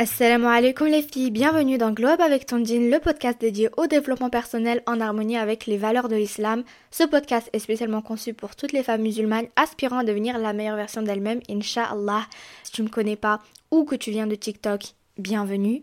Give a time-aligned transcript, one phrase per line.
[0.00, 4.80] Assalamu alaikum les filles, bienvenue dans Globe avec Tondine, le podcast dédié au développement personnel
[4.86, 6.62] en harmonie avec les valeurs de l'islam.
[6.92, 10.76] Ce podcast est spécialement conçu pour toutes les femmes musulmanes aspirant à devenir la meilleure
[10.76, 12.28] version d'elles-mêmes, Inch'Allah.
[12.62, 13.40] Si tu ne me connais pas
[13.72, 15.80] ou que tu viens de TikTok, bienvenue.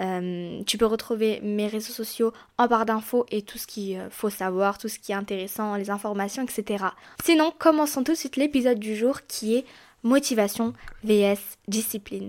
[0.00, 4.10] Euh, tu peux retrouver mes réseaux sociaux en barre d'infos et tout ce qu'il euh,
[4.10, 6.86] faut savoir, tout ce qui est intéressant, les informations, etc.
[7.22, 9.64] Sinon, commençons tout de suite l'épisode du jour qui est
[10.02, 10.72] motivation
[11.04, 11.38] vs
[11.68, 12.28] discipline.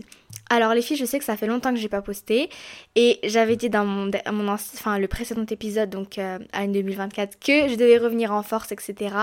[0.49, 2.49] Alors les filles, je sais que ça fait longtemps que j'ai pas posté
[2.95, 4.11] et j'avais dit dans mon,
[4.53, 9.15] enfin le précédent épisode donc euh, à 2024 que je devais revenir en force etc.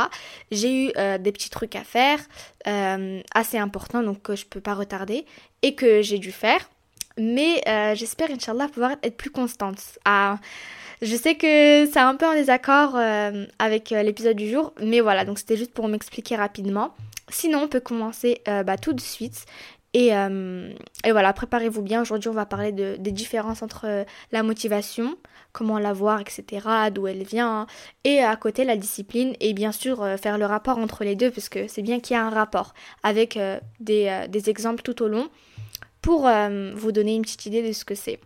[0.51, 2.19] J'ai eu euh, des petits trucs à faire
[2.67, 5.25] euh, assez importants donc que je peux pas retarder
[5.63, 6.69] et que j'ai dû faire.
[7.19, 7.63] Mais
[7.95, 9.79] j'espère inchallah pouvoir être plus constante.
[10.07, 10.39] Ah,
[11.03, 12.97] je sais que c'est un peu en désaccord
[13.59, 16.95] avec l'épisode du jour, mais voilà donc c'était juste pour m'expliquer rapidement.
[17.31, 19.47] Sinon, on peut commencer bah, tout de suite
[19.97, 20.73] euh,
[21.05, 22.03] et, voilà, préparez-vous bien.
[22.03, 25.17] Aujourd'hui, on va parler de, des différences entre euh, la motivation,
[25.53, 27.67] comment la voir, etc., d'où elle vient,
[28.05, 31.31] et à côté la discipline, et bien sûr euh, faire le rapport entre les deux,
[31.31, 33.39] parce que c'est bien qu'il y ait un rapport avec
[33.81, 35.29] des, exemples tout au long
[36.03, 36.29] pour
[36.75, 38.21] vous donner une petite idée de ce que c'est.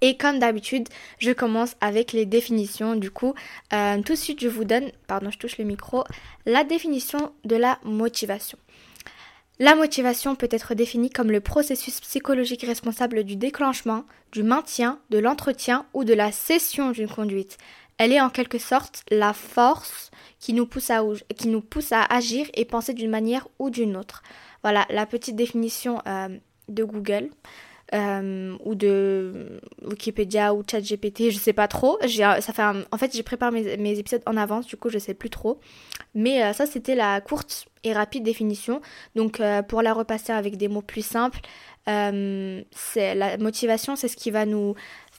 [0.00, 2.94] Et comme d'habitude, je commence avec les définitions.
[2.94, 3.34] Du coup,
[3.70, 6.04] tout de suite, je vous donne, pardon, je touche le micro,
[6.46, 8.58] la définition de la motivation.
[9.60, 15.18] La motivation peut être définie comme le processus psychologique responsable du déclenchement, du maintien, de
[15.18, 17.58] l'entretien ou de la cession d'une conduite.
[17.98, 21.02] Elle est en quelque sorte la force qui nous pousse à,
[21.36, 24.22] qui nous pousse à agir et penser d'une manière ou d'une autre.
[24.62, 26.28] Voilà la petite définition euh,
[26.68, 27.30] de Google.
[27.94, 31.98] Euh, ou de Wikipédia ou ChatGPT, je sais pas trop.
[32.04, 35.14] J'ai, ça fait en fait, j'ai préparé mes, épisodes en avance, du coup, je sais
[35.14, 35.58] plus trop.
[36.14, 38.82] Mais euh, ça, c'était la courte et rapide définition.
[39.14, 41.40] Donc, euh, pour la repasser avec des mots plus simples,
[41.86, 44.74] c'est la motivation, c'est ce qui va nous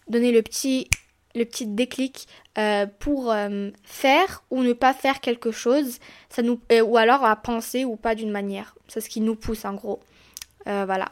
[0.07, 0.87] donner le petit
[1.35, 2.27] le petit déclic
[2.99, 3.33] pour
[3.83, 5.97] faire ou ne pas faire quelque chose,
[6.29, 8.75] ça nous ou alors à penser ou pas d'une manière.
[8.87, 9.99] C'est ce qui nous pousse en gros.
[10.65, 11.07] voilà.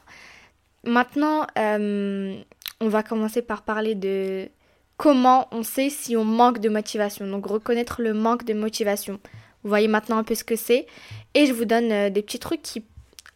[0.83, 2.39] Maintenant, euh,
[2.79, 4.49] on va commencer par parler de
[4.97, 7.27] comment on sait si on manque de motivation.
[7.27, 9.19] Donc reconnaître le manque de motivation.
[9.63, 10.87] Vous voyez maintenant un peu ce que c'est.
[11.33, 12.85] Et je vous donne euh, des petits trucs qui,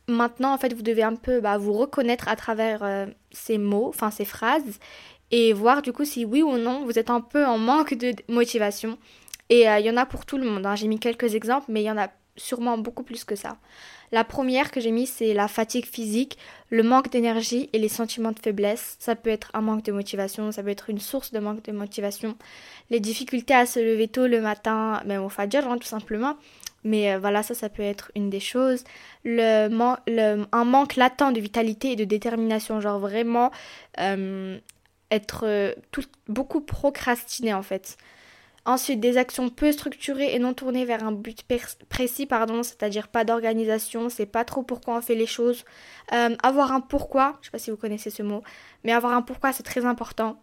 [0.08, 3.90] maintenant, en fait, vous devez un peu bah, vous reconnaître à travers euh, ces mots,
[3.90, 4.80] enfin ces phrases,
[5.32, 8.14] et voir du coup si oui ou non vous êtes un peu en manque de
[8.28, 8.98] motivation.
[9.50, 10.66] Et il y en a pour tout le monde.
[10.66, 10.76] Hein.
[10.76, 13.58] J'ai mis quelques exemples, mais il y en a sûrement beaucoup plus que ça.
[14.12, 16.38] La première que j'ai mise, c'est la fatigue physique,
[16.70, 18.98] le manque d'énergie et les sentiments de faiblesse.
[19.00, 21.72] Ça peut être un manque de motivation, ça peut être une source de manque de
[21.72, 22.36] motivation.
[22.90, 26.36] Les difficultés à se lever tôt le matin, même au fajr, hein, tout simplement.
[26.84, 28.84] Mais euh, voilà, ça, ça peut être une des choses.
[29.24, 29.70] Le,
[30.52, 33.52] un manque latent de vitalité et de détermination, genre vraiment
[34.00, 34.60] euh,
[35.12, 35.74] être euh,
[36.28, 37.98] beaucoup procrastiné en fait.
[38.64, 41.44] Ensuite, des actions peu structurées et non tournées vers un but
[41.90, 45.66] précis, pardon, c'est-à-dire pas d'organisation, c'est pas trop pourquoi on fait les choses.
[46.14, 48.44] Euh, avoir un pourquoi, je sais pas si vous connaissez ce mot,
[48.84, 50.40] mais avoir un pourquoi c'est très important.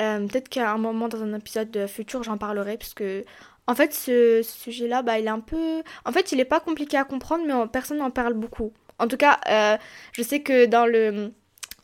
[0.00, 3.24] Euh, peut-être qu'à un moment dans un épisode futur j'en parlerai, parce que
[3.68, 5.84] en fait ce, sujet-là, bah, il est un peu...
[6.04, 8.72] En fait il est pas compliqué à comprendre, mais personne n'en parle beaucoup.
[8.98, 9.76] En tout cas, euh,
[10.12, 11.32] je sais que dans le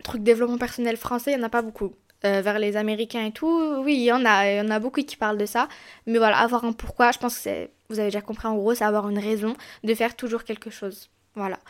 [0.03, 1.95] truc développement personnel français, il n'y en a pas beaucoup.
[2.24, 5.00] Euh, vers les Américains et tout, oui, il y en a, y en a beaucoup
[5.02, 5.68] qui parlent de ça.
[6.06, 8.74] Mais voilà, avoir un pourquoi, je pense que c'est, vous avez déjà compris en gros,
[8.74, 11.10] c'est avoir une raison de faire toujours quelque chose.
[11.36, 11.60] Voilà.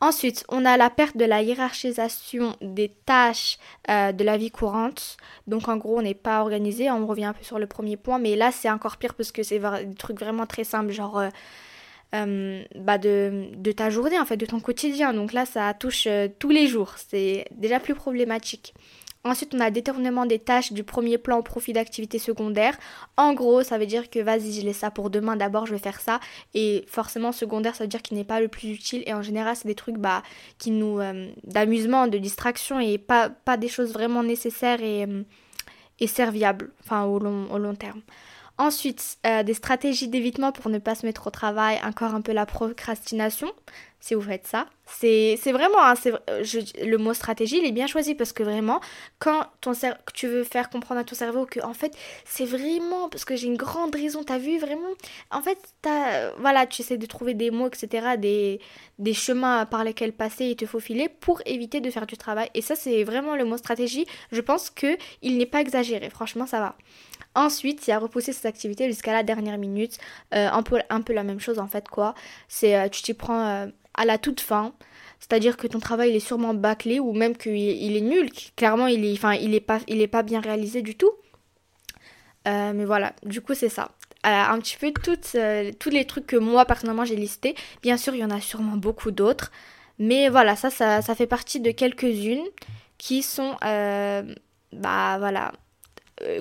[0.00, 3.58] Ensuite, on a la perte de la hiérarchisation des tâches
[3.90, 5.18] euh, de la vie courante.
[5.46, 6.90] Donc en gros, on n'est pas organisé.
[6.90, 9.42] On revient un peu sur le premier point, mais là c'est encore pire parce que
[9.42, 11.22] c'est des trucs vraiment très simples, genre
[12.14, 15.12] euh, bah de, de, ta journée, en fait, de ton quotidien.
[15.12, 16.94] Donc là, ça touche tous les jours.
[16.96, 18.74] C'est déjà plus problématique.
[19.24, 22.76] Ensuite, on a détournement des tâches du premier plan au profit d'activités secondaires.
[23.16, 25.78] En gros, ça veut dire que vas-y, je laisse ça pour demain, d'abord je vais
[25.78, 26.18] faire ça.
[26.54, 29.04] Et forcément, secondaire, ça veut dire qu'il n'est pas le plus utile.
[29.06, 30.22] Et en général, c'est des trucs bah,
[30.58, 35.22] qui nous euh, d'amusement, de distraction et pas, des choses vraiment nécessaires et, euh,
[36.06, 38.02] serviables, enfin au long terme.
[38.62, 42.30] Ensuite, euh, des stratégies d'évitement pour ne pas se mettre au travail, encore un peu
[42.30, 43.50] la procrastination,
[43.98, 44.66] si vous faites ça.
[44.86, 45.94] C'est vraiment, hein,
[46.28, 48.80] le mot stratégie, il est bien choisi parce que vraiment,
[49.18, 49.48] quand
[50.14, 51.92] tu veux faire comprendre à ton cerveau que, en fait,
[52.24, 54.90] c'est vraiment, parce que j'ai une grande raison, t'as vu, vraiment,
[55.32, 55.58] en fait,
[56.38, 58.60] voilà, tu essaies de trouver des mots, etc., des,
[59.00, 62.48] des chemins par lesquels passer et te faufiler pour éviter de faire du travail.
[62.54, 64.06] Et ça, c'est vraiment le mot stratégie.
[64.30, 66.76] Je pense que il n'est pas exagéré, franchement, ça va.
[67.34, 69.98] Ensuite, y a repousser cette activité jusqu'à la dernière minute.
[70.34, 72.14] Euh, un, peu, un peu la même chose en fait quoi.
[72.48, 74.74] C'est euh, tu t'y prends euh, à la toute fin.
[75.18, 78.86] c'est-à-dire que ton travail il est sûrement bâclé ou même qu'il il est nul, clairement
[78.86, 81.12] il est, enfin, il est, pas, il est pas bien réalisé du tout.
[82.44, 83.92] Mais voilà, du coup c'est ça.
[84.24, 85.36] Un petit peu toutes,
[85.78, 87.54] tous les trucs que moi personnellement j'ai listés.
[87.82, 89.52] Bien sûr, il y en a sûrement beaucoup d'autres.
[89.98, 92.44] Mais voilà, ça, ça, ça fait partie de quelques-unes
[92.98, 95.52] qui sont, bah voilà,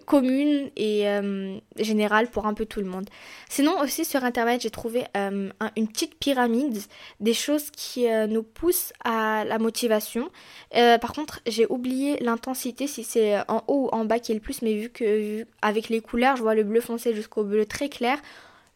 [0.06, 3.10] commune et euh, générale pour un peu tout le monde.
[3.50, 6.78] Sinon aussi sur internet j'ai trouvé euh, une petite pyramide
[7.20, 10.30] des choses qui nous poussent à la motivation.
[10.72, 14.42] par contre j'ai oublié l'intensité si c'est en haut ou en bas qui est le
[14.42, 17.90] plus mais vu que avec les couleurs je vois le bleu foncé jusqu'au bleu très
[17.90, 18.18] clair.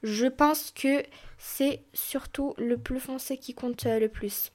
[0.03, 1.03] Je pense que
[1.37, 4.51] c'est surtout le bleu foncé qui compte le plus.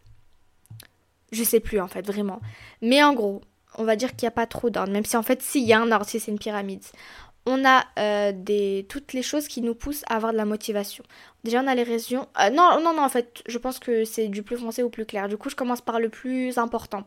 [1.32, 2.40] Je sais plus en fait vraiment.
[2.82, 3.40] Mais en gros,
[3.78, 5.72] on va dire qu'il n'y a pas trop d'ordre, même si en fait, s'il y
[5.72, 6.82] a un ordre, si c'est une pyramide.
[7.46, 11.04] On a euh, des, toutes les choses qui nous poussent à avoir de la motivation.
[11.42, 12.26] Déjà, on a les raisons.
[12.38, 15.06] Euh, non, non, non, en fait, je pense que c'est du plus foncé au plus
[15.06, 15.28] clair.
[15.28, 17.04] Du coup, je commence par le plus important.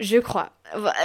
[0.00, 0.50] Je crois.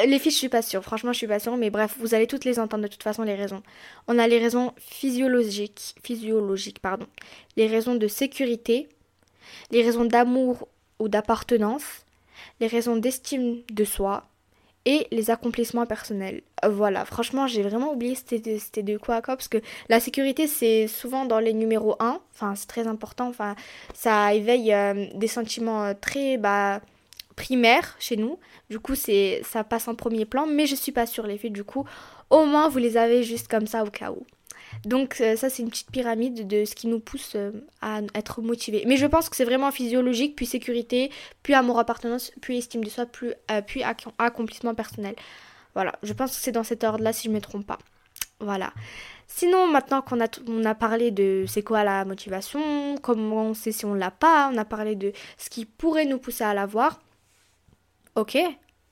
[0.06, 0.81] Les filles, je suis pas sûre.
[0.81, 1.58] Franchement, je suis pas sûre.
[1.58, 3.62] Mais bref, vous allez toutes les entendre de toute façon, les raisons.
[4.08, 7.06] On a les raisons physiologiques, physiologiques pardon.
[7.58, 8.88] les raisons de sécurité,
[9.72, 10.69] les raisons d'amour
[11.00, 12.05] ou d'appartenance,
[12.60, 14.24] les raisons d'estime de soi
[14.86, 16.42] et les accomplissements personnels.
[16.63, 19.57] Euh, voilà, franchement, j'ai vraiment oublié c'était de quoi quoi parce que
[19.90, 23.56] la sécurité c'est souvent dans les numéros 1, enfin c'est très important, enfin
[23.94, 26.81] ça éveille euh, des sentiments euh, très bah
[27.36, 28.40] primaires chez nous.
[28.69, 31.51] Du coup, c'est ça passe en premier plan, mais je suis pas sûre les filles
[31.51, 31.86] du coup,
[32.30, 34.25] au moins vous les avez juste comme ça au cas où.
[34.83, 37.51] Donc euh, ça c'est une petite pyramide de ce qui nous pousse euh,
[37.81, 38.83] à être motivé.
[38.88, 41.12] Mais je pense que c'est vraiment physiologique, puis sécurité,
[41.44, 43.83] puis amour appartenance, puis estime de soi, puis, euh, puis
[44.18, 45.16] accomplissement personnel.
[45.74, 47.80] Voilà, je pense que c'est dans cet ordre-là si je ne me trompe pas.
[48.39, 48.74] Voilà.
[49.27, 53.86] Sinon, maintenant qu'on a, a parlé de c'est quoi la motivation, comment on sait si
[53.86, 57.01] on l'a pas, on a parlé de ce qui pourrait nous pousser à l'avoir.
[58.16, 58.38] Ok,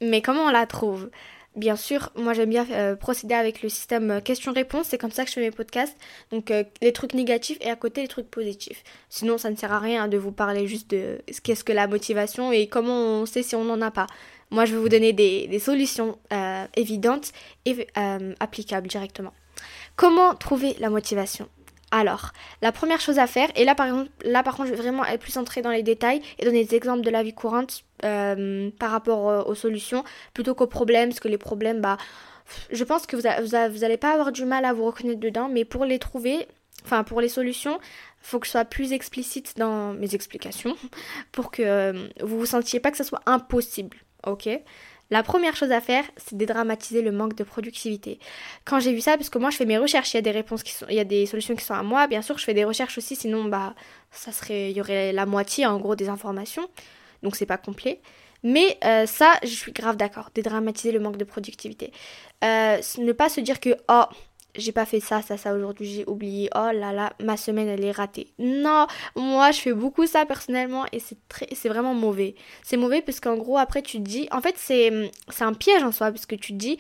[0.02, 1.10] mais comment on la trouve?
[1.56, 5.24] Bien sûr, moi j'aime bien euh, procéder avec le système euh, question-réponse, c'est comme ça
[5.24, 5.96] que je fais mes podcasts.
[6.32, 8.84] Donc euh, les trucs négatifs et à côté les trucs positifs.
[9.10, 11.86] Sinon ça ne sert à rien de vous parler juste de ce qu'est-ce que la
[11.86, 14.08] motivation et comment on sait si on n'en a pas.
[14.50, 16.18] Moi je vais vous donner des, des solutions
[16.76, 17.32] évidentes
[17.66, 17.88] et
[18.40, 19.34] applicables directement.
[19.96, 21.48] Comment trouver la motivation?
[21.96, 22.32] Alors,
[22.64, 25.06] la première chose à faire, et là par exemple, là par contre je vais vraiment
[25.06, 28.72] être plus centré dans les détails et donner des exemples de la vie courante euh,
[28.80, 30.04] par rapport euh, aux solutions
[30.34, 31.98] plutôt qu'aux problèmes, parce que les problèmes, bah,
[32.72, 33.22] je pense que vous,
[33.80, 36.48] n'allez pas avoir du mal à vous reconnaître dedans, mais pour les trouver,
[36.84, 37.80] enfin pour les solutions,
[38.22, 40.76] faut que je sois plus explicite dans mes explications
[41.32, 44.50] pour que euh, vous vous sentiez pas que ça soit impossible, ok?
[45.14, 48.18] La première chose à faire, c'est dédramatiser le manque de productivité.
[48.66, 50.32] Quand j'ai vu ça, parce que moi je fais mes recherches, il y a des
[50.32, 50.64] réponses
[51.28, 52.08] solutions qui sont à moi.
[52.08, 53.76] Bien sûr, je fais des recherches aussi, sinon bah
[54.10, 56.68] ça serait, il y aurait la moitié en gros des informations,
[57.22, 58.02] donc c'est pas complet.
[58.42, 61.94] Mais euh, ça, je suis grave d'accord, dédramatiser le manque de productivité.
[62.44, 64.06] Euh, ne pas se dire que oh
[64.56, 66.50] j'ai pas fait ça, ça, ça aujourd'hui, j'ai oublié.
[66.56, 68.34] Oh là là, ma semaine elle est ratée.
[68.40, 72.36] Non, moi je fais beaucoup ça personnellement et c'est très, c'est vraiment mauvais.
[72.64, 75.84] C'est mauvais parce qu'en gros après tu te dis, en fait c'est, c'est un piège
[75.84, 76.78] en soi parce que tu te dis,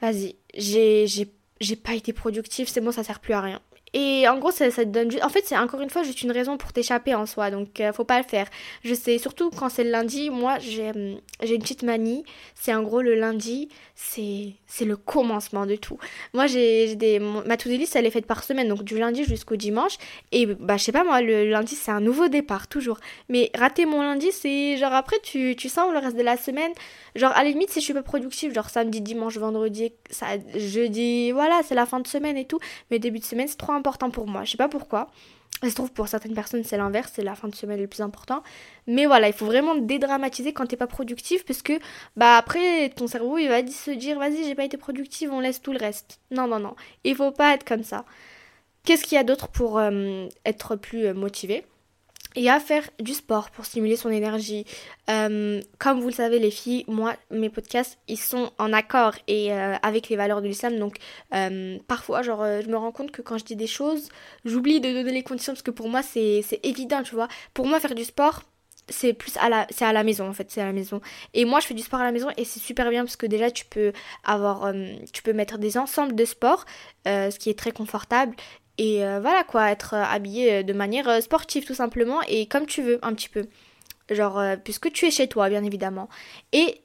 [0.00, 1.30] vas-y, j'ai, j'ai,
[1.60, 3.60] j'ai pas été productif, c'est bon, ça sert plus à rien.
[3.92, 5.24] Et en gros, ça, te donne juste.
[5.24, 7.50] En fait, c'est encore une fois juste une raison pour t'échapper en soi.
[7.50, 8.46] Donc, euh, faut pas le faire.
[8.84, 12.24] Je sais, surtout quand c'est le lundi, moi, j'ai hum, une petite manie.
[12.54, 15.98] C'est en gros le lundi, c'est le commencement de tout.
[16.34, 17.18] Moi, j'ai des.
[17.18, 18.68] Ma to-do list, elle est faite par semaine.
[18.68, 19.96] Donc, du lundi jusqu'au dimanche.
[20.30, 22.98] Et bah, je sais pas, moi, le lundi, c'est un nouveau départ, toujours.
[23.28, 26.72] Mais rater mon lundi, c'est genre après, tu, tu sens le reste de la semaine.
[27.14, 31.32] Genre, à la limite, si je suis pas productive, genre samedi, dimanche, vendredi, ça, jeudi,
[31.32, 32.58] voilà, c'est la fin de semaine et tout.
[32.90, 34.44] Mais début de semaine, c'est trop important pour moi.
[34.44, 35.08] Je sais pas pourquoi.
[35.62, 38.00] Ça se trouve pour certaines personnes c'est l'inverse, c'est la fin de semaine le plus
[38.00, 38.42] important.
[38.86, 41.74] Mais voilà, il faut vraiment dédramatiser quand t'es pas productif parce que
[42.16, 45.60] bah après ton cerveau il va se dire vas-y j'ai pas été productive, on laisse
[45.60, 46.20] tout le reste.
[46.30, 46.74] Non non non,
[47.04, 48.06] il faut pas être comme ça.
[48.84, 51.64] Qu'est-ce qu'il y a d'autre pour euh, être plus euh, motivé?
[52.36, 54.64] Et à faire du sport pour stimuler son énergie.
[55.08, 59.52] Euh, comme vous le savez les filles, moi mes podcasts ils sont en accord et
[59.52, 60.96] euh, avec les valeurs de l'islam donc
[61.34, 64.08] euh, parfois genre je me rends compte que quand je dis des choses
[64.44, 67.28] j'oublie de donner les conditions parce que pour moi c'est évident tu vois.
[67.54, 68.42] Pour moi faire du sport
[68.88, 71.00] c'est plus à la c'est à la maison en fait c'est à la maison
[71.32, 73.26] et moi je fais du sport à la maison et c'est super bien parce que
[73.26, 73.92] déjà tu peux
[74.24, 74.72] avoir
[75.12, 76.64] tu peux mettre des ensembles de sport
[77.06, 78.34] ce qui est très confortable
[78.80, 82.64] et euh, voilà quoi, être euh, habillé euh, de manière sportive tout simplement et comme
[82.64, 83.44] tu veux un petit peu.
[84.08, 86.08] genre puisque tu es chez toi bien évidemment.
[86.52, 86.80] Et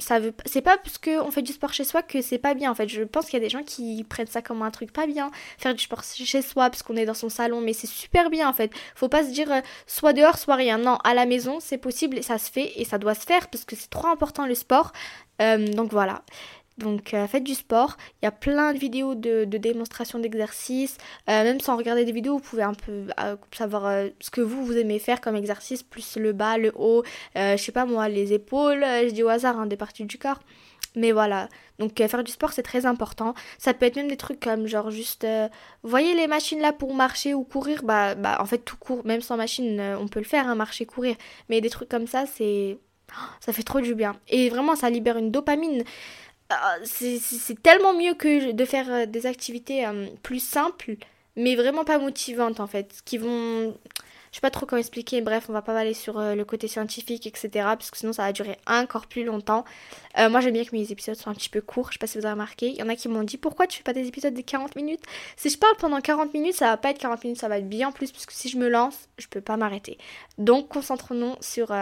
[0.00, 2.74] ça c'est pas parce qu'on fait du sport chez soi que c'est pas bien en
[2.74, 2.88] fait.
[2.88, 5.30] Je pense qu'il y a des gens qui prennent ça comme un truc pas bien
[5.58, 8.48] faire du sport chez soi parce qu'on est dans son salon mais c'est super bien
[8.48, 8.72] en fait.
[8.94, 9.48] Faut pas se dire
[9.86, 10.78] soit dehors soit rien.
[10.78, 13.64] Non à la maison c'est possible ça se fait et ça doit se faire parce
[13.66, 14.92] que c'est trop important le sport.
[15.38, 16.22] Donc voilà
[16.78, 17.96] donc euh, faites du sport.
[18.20, 20.98] Il y a plein de vidéos de, démonstrations d'exercices.
[21.28, 24.64] Euh, même sans regarder des vidéos, vous pouvez un peu euh, savoir ce que vous,
[24.64, 27.02] vous aimez faire comme exercice, plus le bas, le haut,
[27.34, 30.40] je sais pas moi, les épaules, je dis au hasard, hein, des parties du corps.
[30.94, 33.34] Mais voilà, donc faire du sport c'est très important.
[33.58, 35.26] Ça peut être même des trucs comme genre juste,
[35.82, 39.20] voyez les machines là pour marcher ou courir, bah, bah en fait tout court, même
[39.20, 41.16] sans machine on peut le faire, hein, marcher, courir.
[41.50, 42.78] Mais des trucs comme ça c'est,
[43.40, 44.16] ça fait trop du bien.
[44.28, 45.84] Et vraiment ça libère une dopamine.
[46.48, 50.94] Ah, c'est tellement mieux que de faire euh, des activités euh, plus simples,
[51.34, 53.76] mais vraiment pas motivantes en fait, qui vont...
[54.30, 56.68] Je sais pas trop comment expliquer, bref, on va pas aller sur euh, le côté
[56.68, 57.48] scientifique, etc.
[57.54, 59.64] Parce que sinon ça va durer encore plus longtemps.
[60.16, 62.18] moi j'aime bien que mes épisodes soient un petit peu courts, je sais pas si
[62.18, 62.68] vous avez remarqué.
[62.68, 64.76] Il y en a qui m'ont dit pourquoi tu fais pas des épisodes de 40
[64.76, 65.02] minutes?
[65.36, 67.68] Si je parle pendant 40 minutes, ça va pas être 40 minutes, ça va être
[67.68, 69.98] bien plus, parce que si je me lance, je peux pas m'arrêter.
[70.38, 71.72] Donc concentrons-nous sur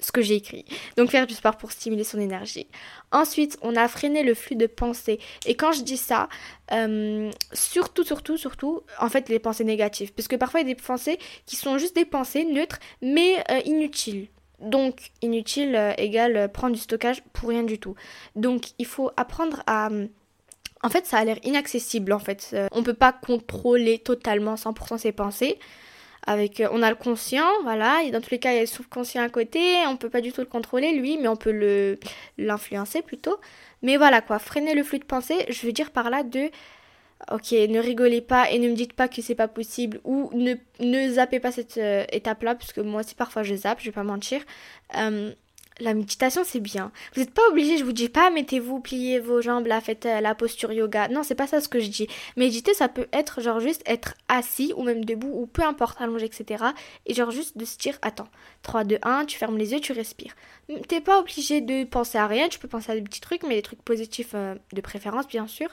[0.00, 0.64] ce que j'ai écrit.
[0.96, 2.68] Donc faire du sport pour stimuler son énergie.
[3.10, 5.18] Ensuite, on a freiné le flux de pensée.
[5.46, 6.28] Et quand je dis ça,
[6.72, 10.12] euh, surtout, surtout, surtout, en fait, les pensées négatives.
[10.12, 13.42] Parce que parfois, il y a des pensées qui sont juste des pensées neutres, mais
[13.50, 14.28] euh, inutiles.
[14.60, 17.94] Donc, inutile euh, égale prendre du stockage pour rien du tout.
[18.36, 19.88] Donc, il faut apprendre à...
[20.84, 22.54] En fait, ça a l'air inaccessible, en fait.
[22.70, 25.58] on peut pas contrôler totalement 100% ses pensées
[26.28, 28.60] avec euh, on a le conscient voilà et dans tous les cas il y a
[28.60, 31.96] le subconscient à côté on peut pas du tout le contrôler lui mais on peut
[32.36, 33.38] l'influencer plutôt.
[33.82, 36.50] Mais voilà quoi freiner le flux de pensée je veux dire par là de
[37.32, 40.54] ok ne rigolez pas et ne me dites pas que c'est pas possible ou ne
[40.80, 43.86] ne zappez pas cette euh, étape là parce que moi aussi parfois je zappe je
[43.86, 44.42] vais pas mentir.
[44.96, 45.32] Euh,
[45.80, 46.92] la méditation c'est bien.
[47.14, 50.20] Vous n'êtes pas obligé, je vous dis pas mettez-vous, pliez vos jambes, là faites euh,
[50.20, 51.08] la posture yoga.
[51.08, 52.08] Non, c'est pas ça ce que je dis.
[52.36, 56.26] Méditer ça peut être genre juste être assis ou même debout ou peu importe, allongé,
[56.26, 56.64] etc.
[57.06, 58.28] Et genre juste de se dire attends,
[58.62, 60.34] 3, 2, 1, tu fermes les yeux, tu respires.
[60.88, 63.54] T'es pas obligé de penser à rien, tu peux penser à des petits trucs, mais
[63.54, 65.68] des trucs positifs euh, de préférence bien sûr.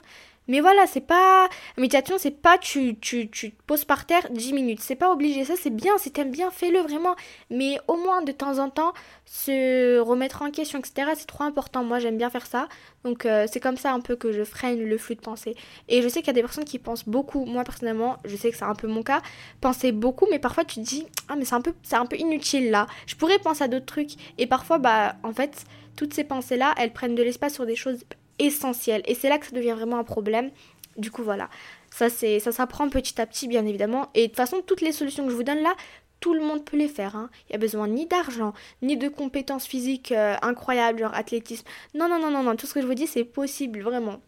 [0.47, 1.49] Mais voilà, c'est pas.
[1.77, 4.79] Méditation, c'est pas tu, tu, tu te poses par terre 10 minutes.
[4.81, 5.43] C'est pas obligé.
[5.43, 5.97] Ça, c'est bien.
[5.97, 7.15] Si t'aimes bien, fais-le vraiment.
[7.49, 8.93] Mais au moins, de temps en temps,
[9.25, 11.83] se remettre en question, etc., c'est trop important.
[11.83, 12.67] Moi, j'aime bien faire ça.
[13.03, 15.55] Donc, euh, c'est comme ça un peu que je freine le flux de pensée.
[15.89, 17.45] Et je sais qu'il y a des personnes qui pensent beaucoup.
[17.45, 19.21] Moi, personnellement, je sais que c'est un peu mon cas.
[19.61, 22.69] Penser beaucoup, mais parfois, tu te dis Ah, mais c'est un, peu, un peu inutile
[22.69, 22.87] là.
[23.07, 24.11] Je pourrais penser à d'autres trucs.
[24.37, 28.03] Et parfois, bah, en fait, toutes ces pensées-là, elles prennent de l'espace sur des choses
[28.39, 29.01] essentiel.
[29.05, 30.51] Et c'est là que ça devient vraiment un problème.
[30.97, 31.49] Du coup, voilà.
[31.91, 34.09] Ça, c'est, ça s'apprend petit à petit, bien évidemment.
[34.13, 35.75] Et de toute façon, toutes les solutions que je vous donne là,
[36.19, 37.15] tout le monde peut les faire.
[37.15, 37.29] Hein.
[37.43, 41.65] Il n'y a besoin ni d'argent, ni de compétences physiques euh, incroyables, genre athlétisme.
[41.93, 42.55] Non, non, non, non, non.
[42.55, 44.19] Tout ce que je vous dis, c'est possible, vraiment.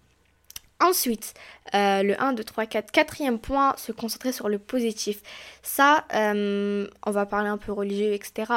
[0.79, 1.33] Ensuite,
[1.73, 5.21] euh, le 1, 2, 3, 4, quatrième point, se concentrer sur le positif.
[5.63, 8.53] Ça, euh, on va parler un peu religieux, etc.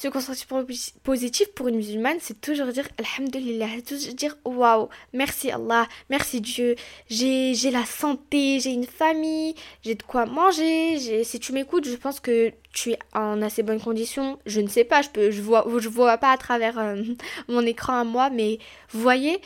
[0.00, 5.50] Se concentrer le positif pour une musulmane, c'est toujours dire Alhamdulillah, toujours dire Waouh, merci
[5.50, 6.74] Allah, merci Dieu,
[7.10, 9.54] j'ai la santé, j'ai une famille,
[9.84, 11.22] j'ai de quoi manger.
[11.22, 14.38] Si tu m'écoutes, je pense que tu es en assez bonnes conditions.
[14.46, 17.02] Je ne sais pas, je peux, je vois, je vois pas à travers euh,
[17.48, 18.58] mon écran à moi, mais
[18.92, 19.38] vous voyez,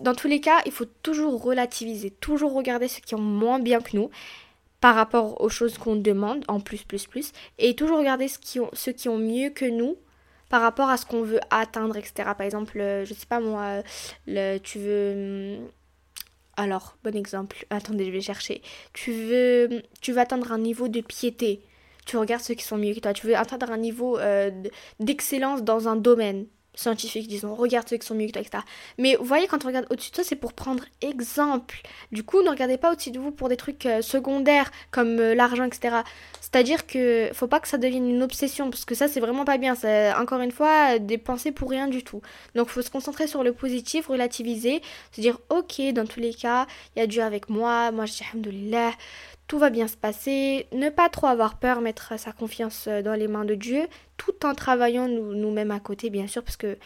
[0.00, 3.80] dans tous les cas, il faut toujours relativiser, toujours regarder ceux qui ont moins bien
[3.80, 4.10] que nous
[4.82, 8.58] par rapport aux choses qu'on demande en plus, plus, plus, et toujours regarder ce qui
[8.58, 9.96] ont, ceux qui ont mieux que nous
[10.48, 12.14] par rapport à ce qu'on veut atteindre, etc.
[12.36, 13.82] Par exemple, euh, je sais pas moi,
[14.26, 15.58] le, tu veux...
[15.60, 15.68] Hum,
[16.56, 18.60] alors, bon exemple, attendez, je vais chercher.
[18.92, 21.62] Tu veux, tu veux atteindre un niveau de piété.
[22.04, 23.12] Tu regardes ceux qui sont mieux que toi.
[23.12, 24.50] Tu veux atteindre un niveau euh,
[24.98, 28.62] d'excellence dans un domaine scientifiques, disons, regarde ceux qui sont mieux que toi, etc.
[28.98, 31.82] Mais vous voyez, quand on regarde au-dessus de toi, c'est pour prendre exemple.
[32.12, 35.34] Du coup, ne regardez pas au-dessus de vous pour des trucs euh, secondaires comme euh,
[35.34, 35.98] l'argent, etc.
[36.40, 39.58] C'est-à-dire que faut pas que ça devienne une obsession, parce que ça, c'est vraiment pas
[39.58, 39.74] bien.
[39.74, 42.22] C'est encore une fois des pensées pour rien du tout.
[42.54, 46.66] Donc, faut se concentrer sur le positif, relativiser, se dire, ok, dans tous les cas,
[46.96, 48.92] il y a Dieu avec moi, moi je dis, alhamdoulilah
[49.52, 53.12] tout va bien se passer, ne pas trop avoir peur, mettre sa confiance euh, dans
[53.12, 56.78] les mains de Dieu, tout en travaillant nous-mêmes à côté, bien sûr, parce que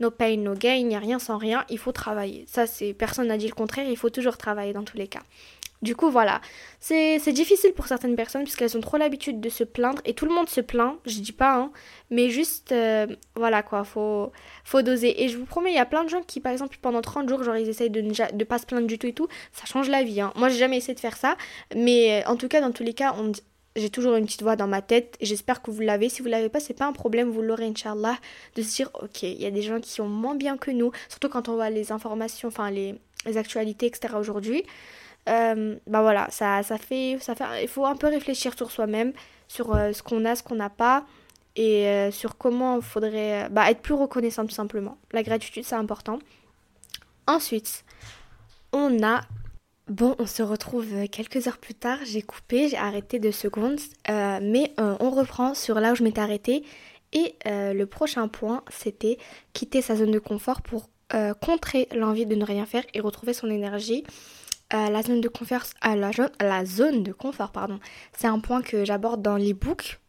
[0.00, 2.44] no pain, no gain, il n'y a rien sans rien, il faut travailler.
[2.48, 5.22] Ça, c'est personne n'a dit le contraire, il faut toujours travailler dans tous les cas.
[5.84, 6.40] Du coup, voilà.
[6.80, 10.34] C'est difficile pour certaines personnes puisqu'elles ont trop l'habitude de se plaindre et tout le
[10.34, 11.72] monde se plaint, je dis pas, hein,
[12.10, 14.32] mais juste, euh, voilà quoi, faut,
[14.64, 15.22] faut doser.
[15.22, 17.28] Et je vous promets, il y a plein de gens qui, par exemple, pendant 30
[17.28, 19.90] jours, genre ils essayent de ne pas se plaindre du tout et tout, ça change
[19.90, 20.22] la vie.
[20.22, 20.32] Hein.
[20.36, 21.36] Moi, j'ai jamais essayé de faire ça,
[21.76, 23.32] mais euh, en tout cas, dans tous les cas, on,
[23.76, 26.08] j'ai toujours une petite voix dans ma tête et j'espère que vous l'avez.
[26.08, 28.16] Si vous l'avez pas, c'est pas un problème, vous l'aurez, Inch'Allah,
[28.54, 30.92] de se dire, ok, il y a des gens qui sont moins bien que nous,
[31.08, 32.94] surtout quand on voit les informations, enfin les,
[33.36, 34.14] actualités, etc.
[34.16, 34.64] aujourd'hui.
[35.28, 37.62] Euh, bah voilà, ça, ça, fait, ça fait.
[37.62, 39.12] Il faut un peu réfléchir sur soi-même,
[39.48, 41.04] sur euh, ce qu'on a, ce qu'on n'a pas,
[41.56, 44.98] et euh, sur comment il faudrait bah, être plus reconnaissant tout simplement.
[45.12, 46.18] La gratitude, c'est important.
[47.26, 47.84] Ensuite,
[48.72, 49.22] on a
[49.88, 51.98] Bon, on se retrouve quelques heures plus tard.
[52.06, 56.02] J'ai coupé, j'ai arrêté deux secondes, euh, mais euh, on reprend sur là où je
[56.02, 56.64] m'étais arrêtée.
[57.12, 59.18] Et euh, le prochain point, c'était
[59.52, 60.88] quitter sa zone de confort pour
[61.40, 64.02] contrer l'envie de ne rien faire et retrouver son énergie.
[64.72, 66.10] la zone de confort, la,
[66.40, 67.78] la, zone de confort, pardon,
[68.18, 70.00] c'est un point que j'aborde dans l'e-book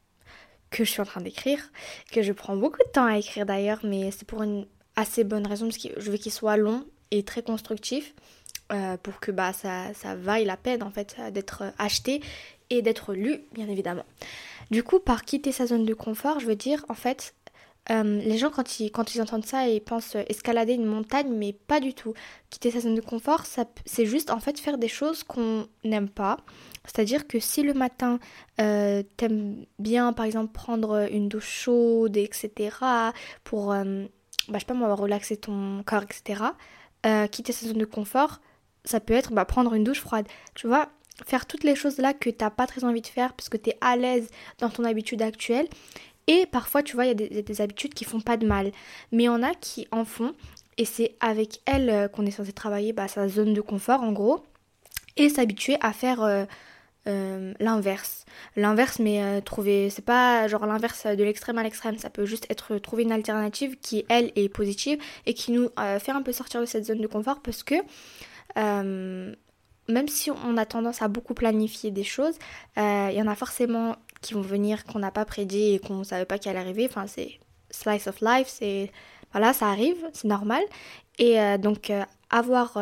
[0.71, 1.59] que je suis en train d'écrire,
[2.11, 4.65] que je prends beaucoup de temps à écrire d'ailleurs, mais c'est pour une
[4.95, 8.15] assez bonne raison parce que je veux qu'il soit long et très constructif.
[8.73, 12.23] Euh, pour que bah, ça, ça vaille la peine en fait d'être acheté
[12.71, 14.05] et d'être lu bien évidemment.
[14.71, 17.35] Du coup par quitter sa zone de confort je veux dire en fait
[17.91, 21.53] euh, les gens quand ils, quand ils entendent ça ils pensent escalader une montagne mais
[21.53, 22.15] pas du tout.
[22.49, 23.43] Quitter sa zone de confort
[23.85, 26.37] c'est juste en fait faire des choses qu'on n'aime pas.
[26.85, 28.17] C'est-à-dire que si le matin
[28.59, 32.75] euh, t'aimes bien par exemple prendre une douche chaude etc
[33.43, 33.83] pour bah,
[34.53, 36.45] je sais pas moi relaxer ton corps etc.
[37.29, 38.39] quitter sa zone de confort
[38.85, 40.27] ça peut être bah, prendre une douche froide.
[40.53, 40.89] Tu vois,
[41.25, 43.71] faire toutes les choses là que t'as pas très envie de faire parce que tu
[43.71, 45.67] es à l'aise dans ton habitude actuelle.
[46.27, 48.71] Et parfois, tu vois, il y a des, habitudes qui font pas de mal.
[49.11, 50.33] Mais on a qui en font.
[50.77, 54.11] Et c'est avec elles euh, qu'on est censé travailler bah, sa zone de confort en
[54.11, 54.43] gros.
[55.17, 56.45] Et s'habituer à faire euh,
[57.07, 58.25] euh, l'inverse.
[58.55, 59.89] L'inverse, mais trouver.
[59.91, 61.97] C'est pas genre l'inverse de l'extrême à l'extrême.
[61.99, 66.11] Ça peut juste être trouver une alternative qui, elle, est positive et qui nous fait
[66.11, 67.75] un peu sortir de cette zone de confort parce que
[68.55, 72.35] même si on a tendance à beaucoup planifier des choses,
[72.77, 75.97] euh, il y en a forcément qui vont venir qu'on n'a pas prédit et qu'on
[75.97, 76.87] ne savait pas qu'elle arriver.
[76.89, 78.91] Enfin, c'est slice of life, c'est
[79.31, 80.63] voilà, ça arrive, c'est normal.
[81.19, 81.91] Et euh, donc
[82.29, 82.77] avoir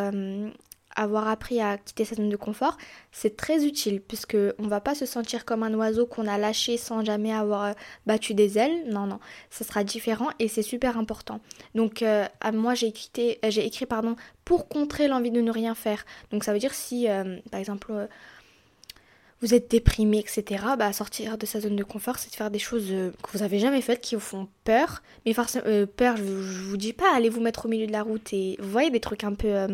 [0.95, 2.77] avoir appris à quitter sa zone de confort,
[3.11, 6.77] c'est très utile puisque on va pas se sentir comme un oiseau qu'on a lâché
[6.77, 7.73] sans jamais avoir euh,
[8.05, 8.85] battu des ailes.
[8.89, 9.19] Non, non,
[9.49, 11.39] ça sera différent et c'est super important.
[11.75, 15.75] Donc euh, moi j'ai quitté, euh, j'ai écrit pardon pour contrer l'envie de ne rien
[15.75, 16.05] faire.
[16.31, 17.07] Donc ça veut dire si
[17.51, 18.07] par exemple
[19.41, 22.59] vous êtes déprimé, etc., bah, sortir de sa zone de confort, c'est de faire des
[22.59, 25.03] choses que vous avez jamais faites, qui vous font peur.
[25.25, 25.65] Mais forcément,
[25.97, 28.55] peur, je, je, vous dis pas, allez vous mettre au milieu de la route et
[28.61, 29.67] vous voyez des trucs un peu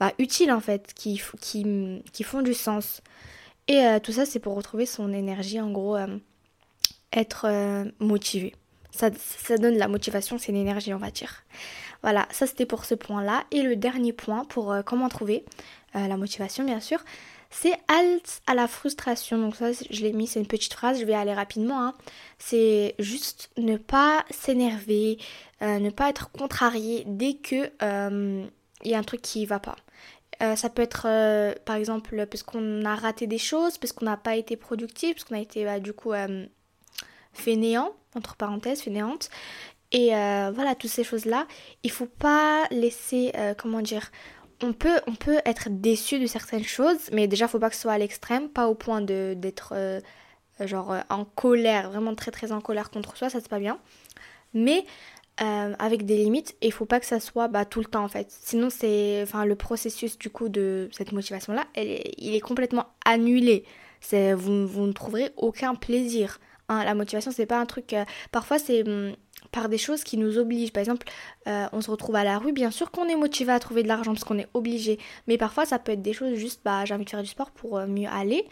[0.00, 3.02] bah, utiles en fait, qui, qui, qui, font du sens.
[3.66, 6.18] Et euh, tout ça, c'est pour retrouver son énergie, en gros, euh,
[7.12, 8.54] être euh, motivé.
[8.90, 11.44] Ça, ça, donne la motivation, c'est une énergie, on va dire.
[12.02, 13.44] Voilà, ça c'était pour ce point-là.
[13.50, 15.44] Et le dernier point pour comment trouver
[15.94, 17.00] la motivation, bien sûr,
[17.50, 19.38] c'est halt à la frustration.
[19.38, 21.80] Donc ça, je l'ai mis, c'est une petite phrase, je vais aller rapidement.
[21.82, 21.94] Hein.
[22.38, 25.18] C'est juste ne pas s'énerver,
[25.60, 27.70] ne pas être contrarié dès que
[28.84, 29.76] il y a un truc qui va pas.
[30.40, 34.04] Euh, ça peut être euh, par exemple parce qu'on a raté des choses, parce qu'on
[34.04, 36.46] n'a pas été productif, parce qu'on a été bah, du coup euh,
[37.32, 39.30] fainéant, entre parenthèses, fainéante.
[39.90, 41.46] Et voilà, toutes ces choses-là,
[41.82, 44.10] il faut pas laisser, comment dire,
[44.62, 47.80] on peut, on peut être déçu de certaines choses, mais déjà, faut pas que ce
[47.82, 50.02] soit à l'extrême, pas au point d'être
[50.60, 53.78] genre en colère, vraiment très très en colère contre soi, ça c'est pas bien.
[54.52, 54.84] Mais
[55.40, 58.02] euh, avec des limites et il faut pas que ça soit bah, tout le temps
[58.02, 58.26] en fait.
[58.28, 63.64] Sinon c'est enfin le processus du coup de cette motivation là, il est complètement annulé.
[64.10, 66.40] Vous ne trouverez aucun plaisir.
[66.68, 66.84] Hein.
[66.84, 67.92] La motivation c'est pas un truc.
[67.92, 69.14] Euh, parfois c'est hum,
[69.52, 70.72] par des choses qui nous obligent.
[70.72, 71.06] Par exemple,
[71.46, 73.88] euh, on se retrouve à la rue, bien sûr qu'on est motivé à trouver de
[73.88, 74.98] l'argent parce qu'on est obligé.
[75.28, 77.52] Mais parfois ça peut être des choses juste bah j'ai envie de faire du sport
[77.52, 78.44] pour mieux aller.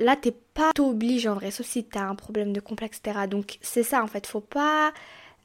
[0.00, 3.28] Là t'es pas obligé en vrai, sauf si t'as un problème de complexe, etc.
[3.28, 4.92] Donc c'est ça en fait, faut pas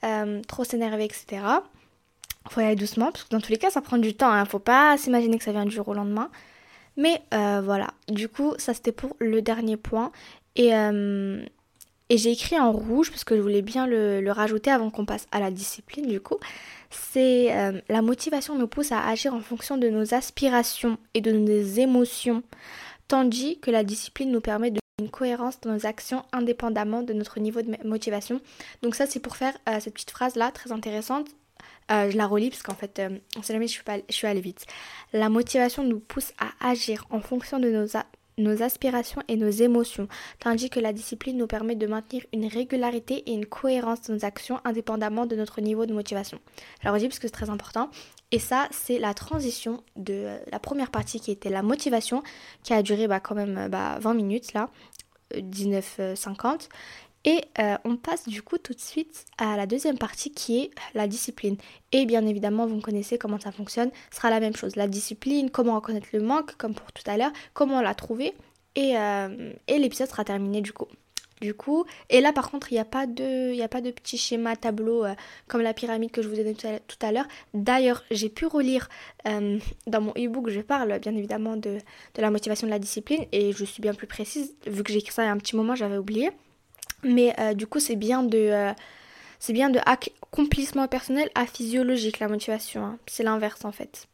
[0.04, 1.42] euh, trop s'énerver, etc.
[2.50, 4.32] Faut y aller doucement, parce que dans tous les cas, ça prend du temps.
[4.32, 4.46] Hein.
[4.46, 6.30] Faut pas s'imaginer que ça vient du jour au lendemain.
[6.98, 10.12] Mais euh, voilà, du coup, ça c'était pour le dernier point.
[10.56, 11.44] Et, euh,
[12.10, 15.06] et j'ai écrit en rouge, parce que je voulais bien le, le rajouter avant qu'on
[15.06, 16.38] passe à la discipline, du coup.
[16.90, 21.62] C'est la motivation nous pousse à agir en fonction de nos aspirations et de nos
[21.62, 22.42] émotions,
[23.08, 27.40] tandis que la discipline nous permet de une cohérence dans nos actions indépendamment de notre
[27.40, 28.40] niveau de motivation.
[28.82, 31.28] Donc ça c'est pour faire euh, cette petite phrase là très intéressante.
[31.92, 34.14] Euh, je la relis parce qu'en fait, euh, on sait jamais je suis, pas, je
[34.14, 34.66] suis allée vite.
[35.12, 37.88] La motivation nous pousse à agir en fonction de nos,
[38.40, 40.08] nos aspirations et nos émotions,
[40.40, 44.26] tandis que la discipline nous permet de maintenir une régularité et une cohérence dans nos
[44.26, 46.40] actions indépendamment de notre niveau de motivation.
[46.84, 47.90] Je dis parce que c'est très important.
[48.32, 52.22] Et ça, c'est la transition de la première partie qui était la motivation,
[52.62, 54.70] qui a duré bah, quand même bah, 20 minutes là.
[55.34, 56.70] 19,50.
[57.26, 60.72] Et euh, on passe du coup tout de suite à la deuxième partie qui est
[60.94, 61.58] la discipline.
[61.92, 64.76] Et bien évidemment, vous connaissez comment ça fonctionne, sera la même chose.
[64.76, 68.34] La discipline, comment reconnaître le manque, comme pour tout à l'heure, comment la trouver.
[68.76, 70.88] Et, euh, et l'épisode sera terminé du coup.
[71.42, 73.92] Du coup, et là par contre, il n'y a, pas de, y a pas de
[73.92, 75.14] petit schéma tableau euh,
[75.48, 77.28] comme la pyramide que je vous ai donné tout à l'heure.
[77.54, 78.90] D'ailleurs, j'ai pu relire
[79.26, 81.78] dans mon e-book, je parle bien évidemment de,
[82.18, 85.14] la motivation de la discipline et je suis bien plus précise, vu que j'ai écrit
[85.14, 86.32] ça il y a un petit moment, j'avais oublié.
[87.04, 88.74] Mais euh, du coup, c'est bien de euh,
[89.40, 92.86] c'est bien accomplissement personnel à physiologique la motivation.
[92.86, 93.00] Hein.
[93.08, 94.08] C'est l'inverse en fait.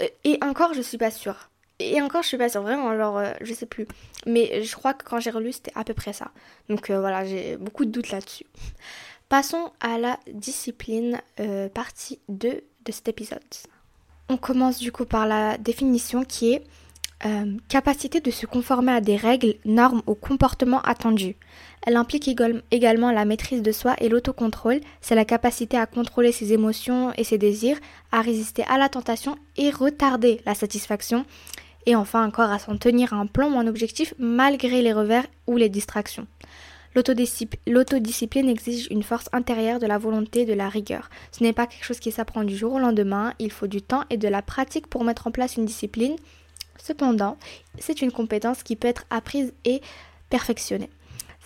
[0.00, 1.50] Euh, et encore, je suis pas sûre.
[1.80, 2.88] Et encore, je suis pas sûre vraiment.
[2.88, 3.86] Alors, je sais plus.
[4.26, 6.30] Mais je crois que quand j'ai relu, c'était à peu près ça.
[6.68, 8.44] Donc voilà, j'ai beaucoup de doutes là-dessus.
[9.28, 11.20] Passons à la discipline,
[11.74, 13.40] partie 2 de cet épisode.
[14.28, 16.64] On commence du coup par la définition qui est
[17.26, 21.34] euh, capacité de se conformer à des règles, normes ou comportements attendus.
[21.84, 22.28] Elle implique
[22.70, 24.80] également la maîtrise de soi et l'autocontrôle.
[25.00, 27.78] C'est la capacité à contrôler ses émotions et ses désirs,
[28.12, 31.24] à résister à la tentation et retarder la satisfaction.
[31.88, 35.26] Et enfin encore à s'en tenir à un plan ou un objectif malgré les revers
[35.46, 36.26] ou les distractions.
[36.94, 41.08] L'autodiscipline exige une force intérieure de la volonté, de la rigueur.
[41.32, 44.04] Ce n'est pas quelque chose qui s'apprend du jour au lendemain, il faut du temps
[44.10, 46.16] et de la pratique pour mettre en place une discipline.
[46.76, 47.38] Cependant,
[47.78, 49.80] c'est une compétence qui peut être apprise et
[50.28, 50.90] perfectionnée.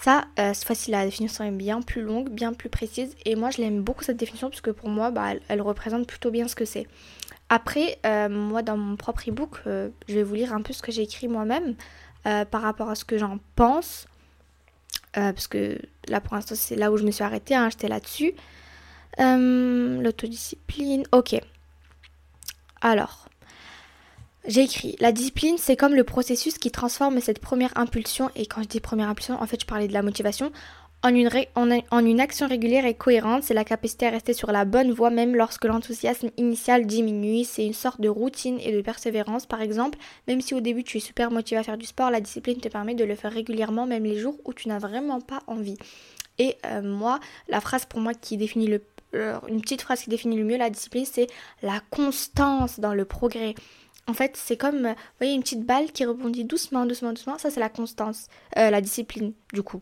[0.03, 3.15] Ça, euh, cette fois-ci, la définition est bien plus longue, bien plus précise.
[3.25, 6.33] Et moi, je l'aime beaucoup cette définition parce que pour moi, bah, elle, représente plutôt
[6.33, 6.89] bien ce que c'est.
[7.55, 10.81] Après, euh, moi, dans mon propre e-book, euh, je vais vous lire un peu ce
[10.81, 11.75] que j'ai écrit moi-même
[12.25, 14.07] par rapport à ce que j'en pense.
[15.13, 17.55] parce que là, pour l'instant, c'est là où je me suis arrêtée.
[17.55, 18.33] Hein, J'étais là-dessus.
[19.19, 21.03] L'autodiscipline.
[21.13, 21.39] Ok.
[22.81, 23.29] Alors,
[24.47, 28.63] j'ai écrit La discipline, c'est comme le processus qui transforme cette première impulsion, et quand
[28.63, 30.53] je dis première impulsion, en fait, je parlais de la motivation,
[31.03, 33.43] en une, action régulière et cohérente.
[33.43, 37.45] C'est la capacité à rester sur la bonne voie, même lorsque l'enthousiasme initial diminue.
[37.45, 39.47] C'est une sorte de routine et de persévérance.
[39.47, 42.21] Par exemple, même si au début tu es super motivé à faire du sport, la
[42.21, 45.41] discipline te permet de le faire régulièrement, même les jours où tu n'as vraiment pas
[45.47, 45.77] envie.
[46.39, 48.83] Et euh, moi, la phrase pour moi qui définit le.
[49.15, 51.27] Euh, une petite phrase qui définit le mieux la discipline, c'est
[51.63, 53.55] la constance dans le progrès.
[54.09, 57.39] En fait, c'est comme, vous voyez, une petite balle qui rebondit doucement, doucement, doucement.
[57.39, 58.27] Ça, c'est la constance,
[58.59, 59.81] euh, la discipline, du coup.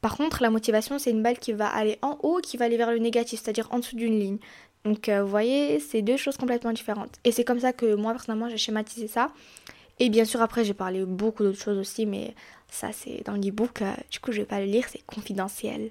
[0.00, 2.78] Par contre, la motivation, c'est une balle qui va aller en haut, qui va aller
[2.78, 4.38] vers le négatif, c'est-à-dire en dessous d'une ligne.
[4.84, 7.16] Donc, euh, vous voyez, c'est deux choses complètement différentes.
[7.24, 9.32] Et c'est comme ça que moi, personnellement, j'ai schématisé ça.
[9.98, 12.34] Et bien sûr, après, j'ai parlé beaucoup d'autres choses aussi, mais
[12.70, 13.82] ça, c'est dans l'e-book.
[13.82, 15.90] Euh, du coup, je vais pas le lire, c'est confidentiel.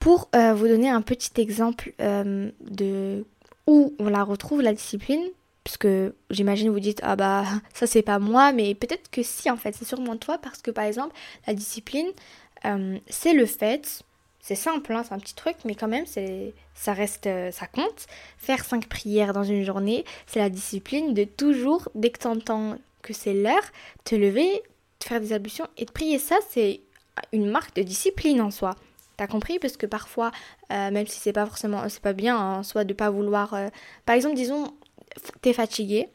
[0.00, 3.24] Pour vous donner un petit exemple de
[3.66, 5.24] où on la retrouve, la discipline,
[5.66, 7.42] parce que j'imagine vous dites ah bah
[7.74, 10.70] ça c'est pas moi mais peut-être que si en fait c'est sûrement toi parce que
[10.70, 11.12] par exemple
[11.44, 12.06] la discipline
[12.64, 14.04] euh, c'est le fait
[14.40, 17.66] c'est simple hein, c'est un petit truc mais quand même c'est ça reste euh, ça
[17.66, 18.06] compte.
[18.38, 22.78] Faire cinq prières dans une journée c'est la discipline de toujours dès que tu entends
[23.02, 23.64] que c'est l'heure
[24.04, 24.62] te lever
[25.00, 26.20] te faire des ablutions et de prier.
[26.20, 26.80] Ça c'est
[27.32, 28.76] une marque de discipline en soi.
[29.16, 29.58] T'as compris?
[29.58, 30.30] Parce que parfois,
[30.70, 33.56] euh, même si c'est pas forcément, c'est pas bien en soi de pas vouloir.
[34.04, 34.74] par exemple, disons,
[35.42, 36.08] t'es fatigué,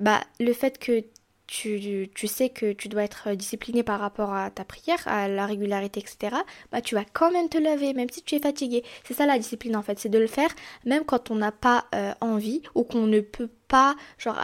[0.00, 1.04] bah, le fait que
[1.46, 5.46] tu, tu, sais que tu dois être discipliné par rapport à ta prière, à la
[5.46, 6.36] régularité, etc.,
[6.72, 8.82] bah, tu vas quand même te lever, même si tu es fatigué.
[9.04, 10.50] C'est ça la discipline en fait, c'est de le faire
[10.84, 14.38] même quand on n'a pas euh, envie ou qu'on ne peut pas, genre,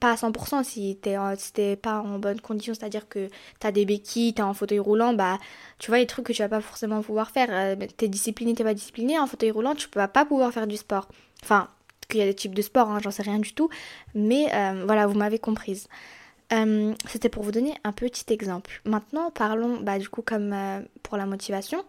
[0.00, 3.28] pas à 100% si t'es si pas en bonne condition, c'est-à-dire que
[3.58, 5.38] t'as des béquilles, t'es en fauteuil roulant, bah
[5.78, 7.48] tu vois les trucs que tu vas pas forcément pouvoir faire.
[7.50, 10.76] Euh, t'es discipliné, t'es pas discipliné, en fauteuil roulant, tu vas pas pouvoir faire du
[10.76, 11.08] sport.
[11.42, 11.68] Enfin,
[12.08, 13.68] qu'il y a des types de sports, hein, j'en sais rien du tout.
[14.14, 15.88] Mais euh, voilà, vous m'avez comprise.
[16.52, 18.80] Euh, c'était pour vous donner un petit exemple.
[18.84, 21.84] Maintenant, parlons, bah, du coup, comme euh, pour la motivation,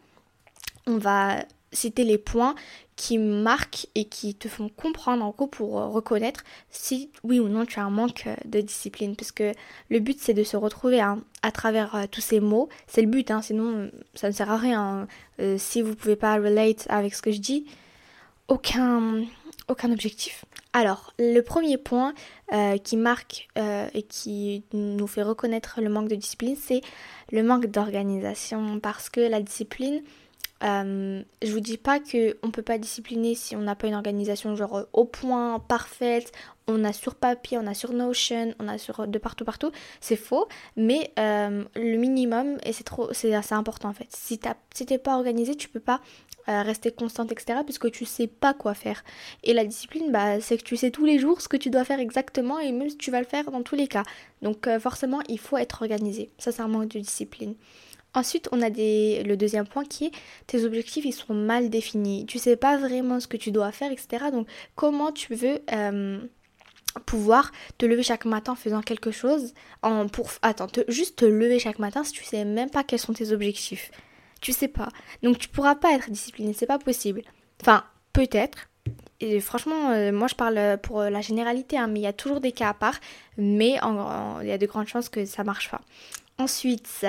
[0.86, 1.38] on va
[1.72, 2.56] citer les points
[2.96, 7.64] qui marquent et qui te font comprendre en gros pour reconnaître si oui ou non
[7.64, 9.54] tu as un manque de discipline parce que
[9.90, 13.30] le but c'est de se retrouver hein, à travers tous ces mots c'est le but
[13.30, 15.08] hein, sinon ça ne sert à rien
[15.58, 17.68] si vous pouvez pas relate avec ce que je dis
[18.50, 19.26] aucun
[19.70, 20.46] aucun objectif.
[20.74, 22.14] Alors, le premier point
[22.54, 26.82] euh, qui marque euh, et qui nous fait reconnaître le manque de discipline, c'est
[27.32, 28.80] le manque d'organisation.
[28.80, 30.02] Parce que la discipline,
[30.64, 33.96] euh, je vous dis pas que on peut pas discipliner si on n'a pas une
[33.96, 36.32] organisation genre au point, parfaite.
[36.68, 39.72] On a sur papier, on a sur Notion, on a sur de partout partout.
[40.02, 44.08] C'est faux, mais le minimum et c'est trop, c'est important en fait.
[44.10, 46.00] Si t'es si pas organisé, tu peux pas
[46.48, 47.60] rester constante, etc.
[47.66, 49.04] Puisque tu sais pas quoi faire.
[49.44, 51.84] Et la discipline, bah, c'est que tu sais tous les jours ce que tu dois
[51.84, 54.04] faire exactement et même si tu vas le faire dans tous les cas.
[54.42, 56.30] Donc forcément, il faut être organisé.
[56.38, 57.56] Ça, c'est un manque de discipline.
[58.14, 59.24] Ensuite, on a des...
[59.24, 60.12] le deuxième point qui est
[60.48, 62.26] tes objectifs, ils sont mal définis.
[62.26, 64.26] Tu sais pas vraiment ce que tu dois faire, etc.
[64.32, 66.20] Donc, comment tu veux euh,
[67.06, 71.60] pouvoir te lever chaque matin en faisant quelque chose en pour attends, juste te lever
[71.60, 73.92] chaque matin si tu sais même pas quels sont tes objectifs?
[74.42, 74.90] Tu sais pas.
[75.24, 77.24] Donc, tu pourras pas être discipliné, c'est pas possible.
[77.62, 78.70] Enfin, peut-être.
[79.22, 82.40] Et franchement, euh, moi je parle pour la généralité, hein, mais il y a toujours
[82.40, 82.96] des cas à part.
[83.38, 83.78] Mais
[84.42, 85.82] il y a de grandes chances que ça marche pas.
[86.40, 87.06] Ensuite,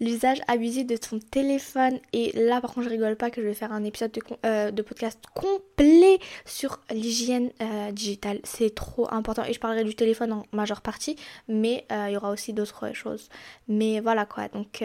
[0.00, 2.00] l'usage abusif de ton téléphone.
[2.12, 4.72] Et là, par contre, je rigole pas que je vais faire un épisode de, euh,
[4.82, 8.40] podcast complet sur l'hygiène euh, digitale.
[8.42, 9.44] C'est trop important.
[9.44, 11.14] Et je parlerai du téléphone en majeure partie,
[11.46, 13.28] mais euh, il y aura aussi d'autres choses.
[13.68, 14.48] Mais voilà quoi.
[14.48, 14.82] Donc,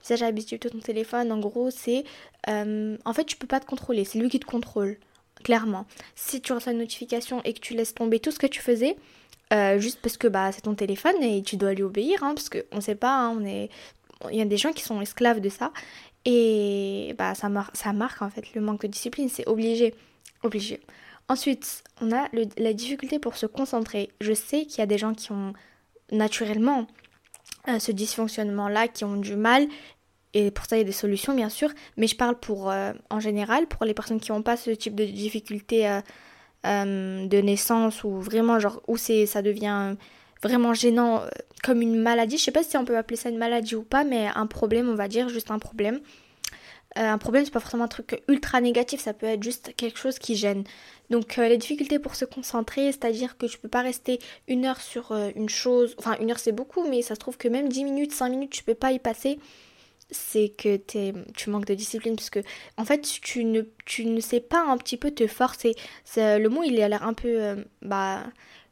[0.00, 2.04] l'usage abusif de ton téléphone, en gros, c'est.
[2.46, 4.04] en fait, tu peux pas te contrôler.
[4.04, 4.96] C'est lui qui te contrôle.
[5.42, 5.86] Clairement.
[6.14, 8.96] Si tu reçois une notification et que tu laisses tomber tout ce que tu faisais,
[9.54, 12.48] euh, juste parce que bah, c'est ton téléphone et tu dois lui obéir, hein, parce
[12.48, 13.70] qu'on ne sait pas, hein, on est...
[14.30, 15.72] il y a des gens qui sont esclaves de ça,
[16.24, 19.94] et bah, ça, ça marque en fait le manque de discipline, c'est obligé,
[20.42, 20.80] obligé.
[21.28, 24.10] Ensuite, on a la difficulté pour se concentrer.
[24.20, 25.54] Je sais qu'il y a des gens qui ont
[26.12, 26.86] naturellement
[27.68, 29.66] euh, ce dysfonctionnement-là, qui ont du mal,
[30.34, 32.92] et pour ça il y a des solutions bien sûr, mais je parle pour euh,
[33.08, 36.00] en général, pour les personnes qui n'ont pas ce type de difficulté
[36.66, 39.96] euh, de naissance ou vraiment genre où c'est ça devient
[40.42, 41.28] vraiment gênant euh,
[41.62, 42.38] comme une maladie.
[42.38, 44.88] Je sais pas si on peut appeler ça une maladie ou pas, mais un problème,
[44.88, 46.00] on va dire, juste un problème.
[46.96, 49.98] Euh, un problème, c'est pas forcément un truc ultra négatif, ça peut être juste quelque
[49.98, 50.64] chose qui gêne.
[51.10, 55.12] Donc les difficultés pour se concentrer, c'est-à-dire que tu peux pas rester une heure sur
[55.36, 58.12] une chose, enfin une heure c'est beaucoup, mais ça se trouve que même 10 minutes,
[58.12, 59.38] 5 minutes, tu peux pas y passer
[60.14, 60.76] c'est que
[61.34, 62.40] tu manques de discipline parce que
[62.76, 65.74] en fait tu ne, tu ne sais pas un petit peu te forcer.
[66.16, 68.24] Le mot il a l'air un peu euh, bah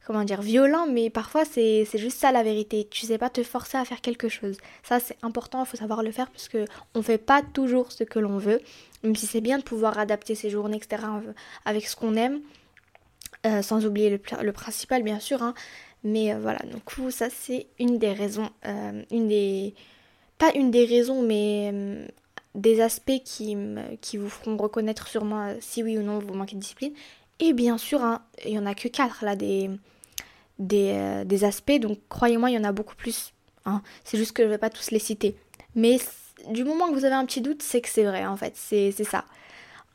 [0.06, 2.86] comment dire violent mais parfois c'est juste ça la vérité.
[2.90, 4.56] Tu sais pas te forcer à faire quelque chose.
[4.82, 8.04] Ça c'est important, il faut savoir le faire parce que on fait pas toujours ce
[8.04, 8.60] que l'on veut.
[9.02, 11.04] Même si c'est bien de pouvoir adapter ses journées etc
[11.64, 12.40] avec ce qu'on aime.
[13.44, 15.52] Euh, sans oublier le, principal bien sûr hein.
[16.04, 18.48] mais euh, voilà donc ça c'est une des raisons
[19.10, 19.74] une des
[20.42, 22.04] pas une des raisons, mais euh,
[22.56, 23.56] des aspects qui,
[24.00, 26.92] qui vous feront reconnaître sûrement euh, si oui ou non vous manquez de discipline.
[27.38, 29.70] Et bien sûr, hein, il n'y en a que quatre là des,
[30.58, 33.32] des, euh, aspects, donc croyez-moi, il y en a beaucoup plus.
[33.66, 33.82] Hein.
[34.02, 35.36] C'est juste que je ne vais pas tous les citer.
[35.76, 36.00] Mais
[36.50, 38.90] du moment que vous avez un petit doute, c'est que c'est vrai en fait, c'est
[39.04, 39.24] ça.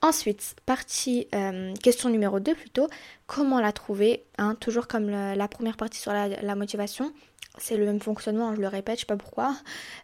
[0.02, 1.28] Ensuite, partie
[1.84, 2.88] question numéro 2 plutôt,
[3.26, 7.12] comment la trouver hein, Toujours comme la première partie sur la motivation,
[7.58, 9.56] c'est le même fonctionnement, je le répète, je sais pas pourquoi.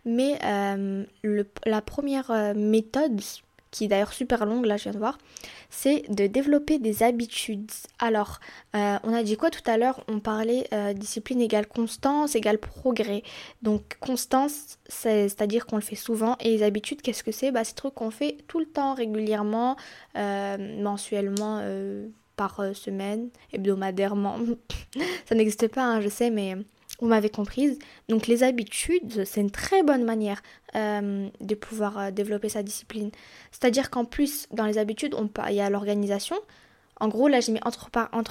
[0.05, 1.05] Mais euh,
[1.65, 3.21] la première euh, méthode,
[3.71, 5.17] qui est d'ailleurs super longue, là je viens de voir,
[5.69, 7.71] c'est de développer des habitudes.
[7.97, 8.39] Alors,
[8.75, 10.03] euh, on a dit quoi tout à l'heure?
[10.07, 13.23] On parlait discipline égale constance égale progrès.
[13.63, 16.37] Donc, constance, c'est-à-dire qu'on le fait souvent.
[16.39, 17.51] Et les habitudes, qu'est-ce que c'est?
[17.51, 19.75] Bah, C'est trucs qu'on fait tout le temps, régulièrement,
[20.15, 21.63] mensuellement
[22.35, 24.37] par semaine, hebdomadairement.
[25.25, 26.55] Ça n'existe pas, hein, je sais, mais
[26.99, 27.79] vous m'avez comprise.
[28.09, 30.41] Donc les habitudes, c'est une très bonne manière
[30.75, 33.11] euh, de pouvoir euh, développer sa discipline.
[33.51, 35.15] C'est-à-dire qu'en plus, dans les habitudes,
[35.49, 36.37] il y a l'organisation.
[36.99, 37.89] En gros, là, j'ai mis entre,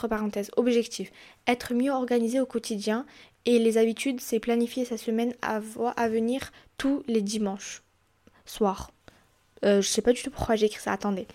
[0.09, 1.11] parenthèses, objectif,
[1.47, 3.05] être mieux organisé au quotidien.
[3.45, 5.61] Et les habitudes, c'est planifier sa semaine à,
[5.97, 7.83] à venir tous les dimanches
[8.47, 8.93] soir.
[9.65, 10.93] Euh, je sais pas du tout pourquoi j'ai écrit ça.
[10.93, 11.27] Attendez.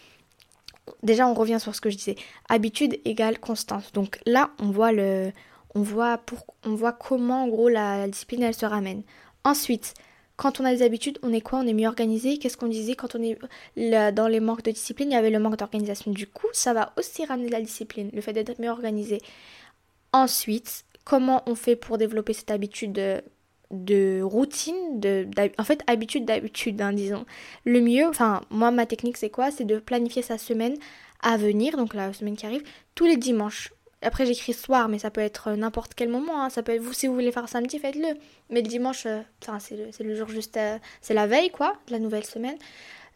[1.03, 2.15] Déjà, on revient sur ce que je disais.
[2.47, 3.91] Habitude égale constance.
[3.91, 5.31] Donc là, on voit le,
[5.77, 9.03] on voit, pour, on voit comment en gros la, discipline elle se ramène.
[9.43, 9.93] Ensuite,
[10.35, 11.59] quand on a des habitudes, on est quoi?
[11.59, 12.39] On est mieux organisé.
[12.39, 12.95] Qu'est-ce qu'on disait?
[12.95, 13.37] Quand on est
[14.11, 16.11] dans les manques de discipline Il y avait le manque d'organisation.
[16.11, 19.19] Du coup, ça va aussi ramener la discipline, le fait d'être mieux organisé.
[20.13, 22.93] Ensuite, comment on fait pour développer cette habitude
[23.71, 25.27] de, routine, de,
[25.59, 27.25] en fait habitude d'habitude, hein, disons.
[27.65, 29.51] Le mieux, enfin moi ma technique c'est quoi?
[29.51, 30.75] C'est de planifier sa semaine
[31.21, 32.63] à venir, donc la semaine qui arrive,
[32.95, 33.73] tous les dimanches.
[34.01, 36.43] Après j'écris soir, mais ça peut être n'importe quel moment.
[36.43, 36.49] Hein.
[36.49, 38.19] Ça peut être vous si vous voulez faire samedi, faites-le.
[38.49, 39.21] Mais le dimanche, euh,
[39.59, 42.57] c'est le, jour juste, euh, c'est la veille quoi, de la nouvelle semaine.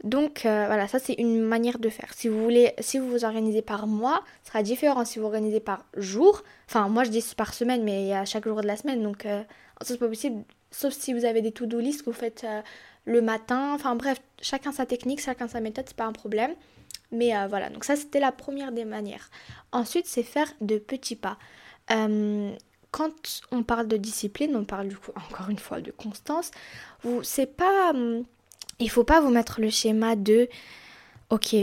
[0.03, 2.11] Donc euh, voilà, ça c'est une manière de faire.
[2.15, 5.05] Si vous voulez, si vous vous organisez par mois, ce sera différent.
[5.05, 8.25] Si vous organisez par jour, enfin moi je dis par semaine, mais il y a
[8.25, 9.45] chaque jour de la semaine, donc ça
[9.81, 10.43] c'est pas possible.
[10.71, 12.47] Sauf si vous avez des to-do list que vous faites
[13.05, 13.73] le matin.
[13.75, 16.55] Enfin bref, chacun sa technique, chacun sa méthode, c'est pas un problème.
[17.11, 19.29] Mais euh, voilà, donc ça c'était la première des manières.
[19.71, 21.37] Ensuite, c'est faire de petits pas.
[21.91, 22.51] Euh,
[22.91, 26.51] quand on parle de discipline, on parle du coup encore une fois de constance.
[27.03, 28.23] Vous, c'est pas, hum,
[28.79, 30.49] il faut pas vous mettre le schéma de
[31.29, 31.55] ok,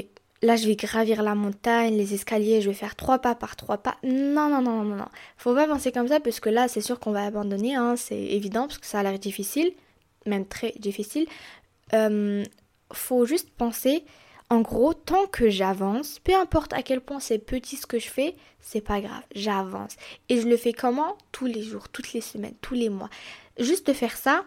[0.43, 3.79] là je vais gravir la montagne, les escaliers, je vais faire trois pas par trois
[3.79, 3.97] pas.
[4.03, 5.09] Non, non, non, non, non.
[5.37, 8.21] Faut pas penser comme ça parce que là c'est sûr qu'on va abandonner, hein, c'est
[8.21, 9.73] évident parce que ça a l'air difficile,
[10.27, 11.27] même très difficile.
[11.95, 12.45] Euh,
[12.93, 14.05] faut juste penser,
[14.51, 18.09] en gros, tant que j'avance, peu importe à quel point c'est petit ce que je
[18.09, 19.97] fais, c'est pas grave, j'avance.
[20.29, 21.17] Et je le fais comment?
[21.33, 23.11] Tous les jours, toutes les semaines, tous les mois.
[23.59, 24.45] Juste de faire ça,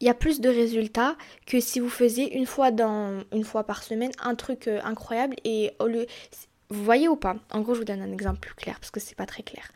[0.00, 3.64] il y a plus de résultats que si vous faisiez une fois dans une fois
[3.64, 6.06] par semaine un truc euh, incroyable et au lieu
[6.70, 7.36] vous voyez ou pas?
[7.50, 9.70] En gros, je vous donne un exemple plus clair parce que c'est pas très clair.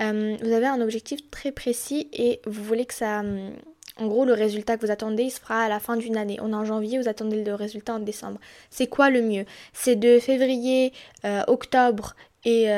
[0.00, 3.52] Euh, vous avez un objectif très précis et vous voulez que ça hum,
[3.98, 6.38] en gros, le résultat que vous attendez, il se fera à la fin d'une année.
[6.40, 8.38] On est en janvier, vous attendez le résultat en décembre.
[8.70, 9.44] C'est quoi le mieux?
[9.72, 10.92] C'est de février,
[11.24, 12.68] euh, octobre et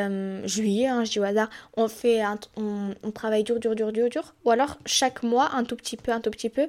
[0.46, 2.22] juillet, hein, je dis au hasard, on fait
[2.56, 4.34] on, travaille dur, dur, dur, dur, dur.
[4.44, 6.66] Ou alors chaque mois, un tout petit peu, un tout petit peu.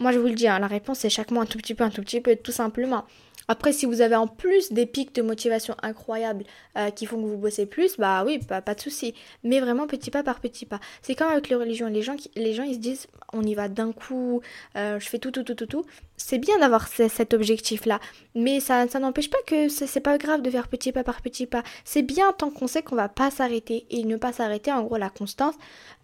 [0.00, 1.84] Moi, je vous le dis, hein, la réponse c'est chaque mois un tout petit peu,
[1.84, 3.04] un tout petit peu, tout simplement.
[3.48, 6.44] Après, si vous avez en plus des pics de motivation incroyables
[6.78, 9.14] euh, qui font que vous bossez plus, bah oui, pas, pas de souci.
[9.42, 10.80] Mais vraiment petit pas par petit pas.
[11.02, 11.88] C'est comme avec les religions.
[11.88, 14.40] Les gens, les gens ils se disent, on y va d'un coup,
[14.76, 15.84] euh, je fais tout, tout, tout, tout, tout.
[16.16, 18.00] C'est bien d'avoir cet objectif-là.
[18.34, 21.46] Mais ça, ça n'empêche pas que c'est pas grave de faire petit pas par petit
[21.46, 21.62] pas.
[21.84, 23.86] C'est bien tant qu'on sait qu'on va pas s'arrêter.
[23.90, 25.54] Et ne pas s'arrêter, en gros, la constance,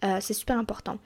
[0.05, 0.99] euh, c'est super important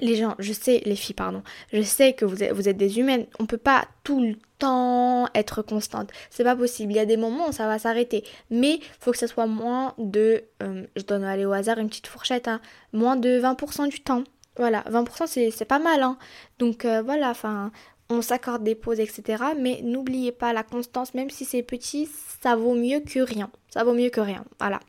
[0.00, 3.46] les gens, je sais, les filles, pardon, je sais que vous êtes, des humaines, on
[3.46, 6.10] peut pas tout le temps être constante.
[6.30, 6.92] C'est pas possible.
[6.92, 8.24] Il y a des moments où ça va s'arrêter.
[8.50, 12.06] Mais faut que ça soit moins de, euh, je donne aller au hasard une petite
[12.06, 12.60] fourchette, hein,
[12.92, 14.24] moins de 20% du temps.
[14.56, 16.02] Voilà, 20% c'est pas mal.
[16.02, 16.16] Hein.
[16.58, 17.72] Donc euh, voilà, enfin,
[18.10, 19.42] on s'accorde des pauses, etc.
[19.58, 22.08] Mais n'oubliez pas la constance, même si c'est petit,
[22.42, 23.50] ça vaut mieux que rien.
[23.70, 24.44] Ça vaut mieux que rien.
[24.60, 24.80] Voilà.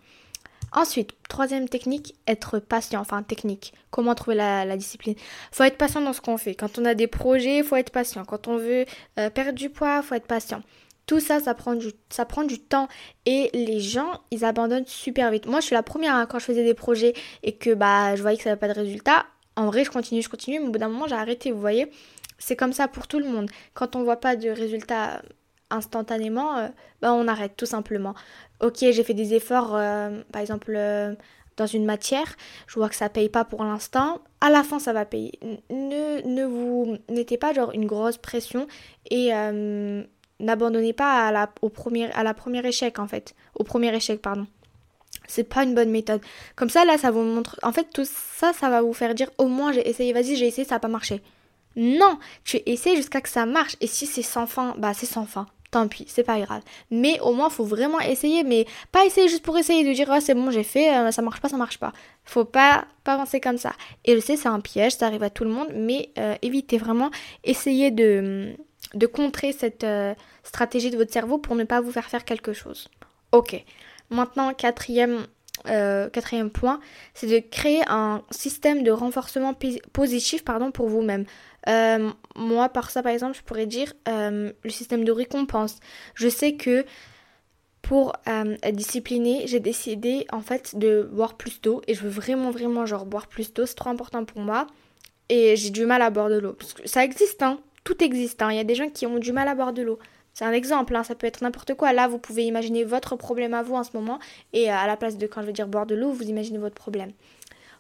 [0.76, 3.00] Ensuite, troisième technique, être patient.
[3.00, 3.74] Enfin, technique.
[3.92, 5.16] Comment trouver la, la discipline?
[5.54, 6.54] Faut être patient dans ce qu'on fait.
[6.54, 8.26] Quand on a des projets, faut être patient.
[8.26, 8.86] Quand on veut
[9.18, 10.62] euh, perdre du poids, faut être patient.
[11.06, 12.90] Tout ça, ça prend, du, temps
[13.26, 15.46] et les gens, ils abandonnent super vite.
[15.46, 18.22] Moi, je suis la première hein, quand je faisais des projets et que bah, je
[18.22, 19.26] voyais que ça n'avait pas de résultat.
[19.56, 21.90] En vrai, je continue, je continue, mais au bout d'un moment, j'ai arrêté, vous voyez?
[22.38, 23.50] C'est comme ça pour tout le monde.
[23.76, 25.22] Quand on voit pas de résultat
[25.70, 26.68] instantanément, euh,
[27.02, 28.16] bah, on arrête tout simplement
[28.62, 31.16] ok, j'ai fait des efforts, euh, par exemple, euh,
[31.58, 32.36] dans une matière,
[32.68, 35.40] je vois que ça paye pas pour l'instant, à la fin ça va payer.
[35.70, 38.68] Ne, vous mettez pas genre une grosse pression
[39.10, 39.32] et
[40.42, 43.36] n'abandonnez pas à la, au premier, première échec en fait.
[43.56, 44.48] Au premier échec, pardon.
[45.28, 46.22] C'est pas une bonne méthode.
[46.58, 47.58] Comme ça, là, ça vous montre.
[47.64, 50.48] En fait, tout ça, ça va vous faire dire au moins j'ai essayé, vas-y, j'ai
[50.48, 51.22] essayé, ça n'a pas marché.
[51.78, 53.78] Non, tu essaies jusqu'à que ça marche.
[53.80, 56.62] Et si c'est sans fin, bah c'est sans fin tant pis, c'est pas grave.
[56.90, 60.22] Mais au moins, faut vraiment essayer, mais pas essayer juste pour essayer de dire ah,
[60.22, 61.92] c'est bon, j'ai fait, euh, ça marche pas, ça marche pas.
[62.24, 63.74] Faut pas, pas avancer comme ça.
[64.06, 66.78] Et je sais, c'est un piège, ça arrive à tout le monde, mais euh, évitez
[66.78, 67.12] vraiment,
[67.44, 68.56] essayez de,
[68.94, 72.54] de contrer cette euh, stratégie de votre cerveau pour ne pas vous faire faire quelque
[72.54, 72.88] chose.
[73.34, 73.62] Ok.
[74.10, 75.28] Maintenant, quatrième
[76.12, 76.80] quatrième point,
[77.14, 79.54] c'est de créer un système de renforcement
[79.94, 81.26] positif pardon, pour vous-même.
[81.68, 85.80] Euh, moi, par ça, par exemple, je pourrais dire euh, le système de récompense.
[86.14, 86.86] Je sais que
[87.82, 92.10] pour euh, être disciplinée, j'ai décidé en fait de boire plus d'eau et je veux
[92.10, 93.66] vraiment, vraiment, genre boire plus d'eau.
[93.66, 94.68] C'est trop important pour moi
[95.30, 96.58] et j'ai du mal à boire de l'eau.
[96.86, 97.60] Ça existe, hein.
[97.84, 98.52] Tout existe, hein.
[98.52, 100.00] Il y a des gens qui ont du mal à boire de l'eau.
[100.36, 101.04] C'est un exemple, hein.
[101.04, 101.94] ça peut être n'importe quoi.
[101.94, 104.20] Là, vous pouvez imaginer votre problème à vous en ce moment
[104.52, 106.76] et à la place de quand je veux dire boire de l'eau, vous imaginez votre
[106.76, 107.12] problème.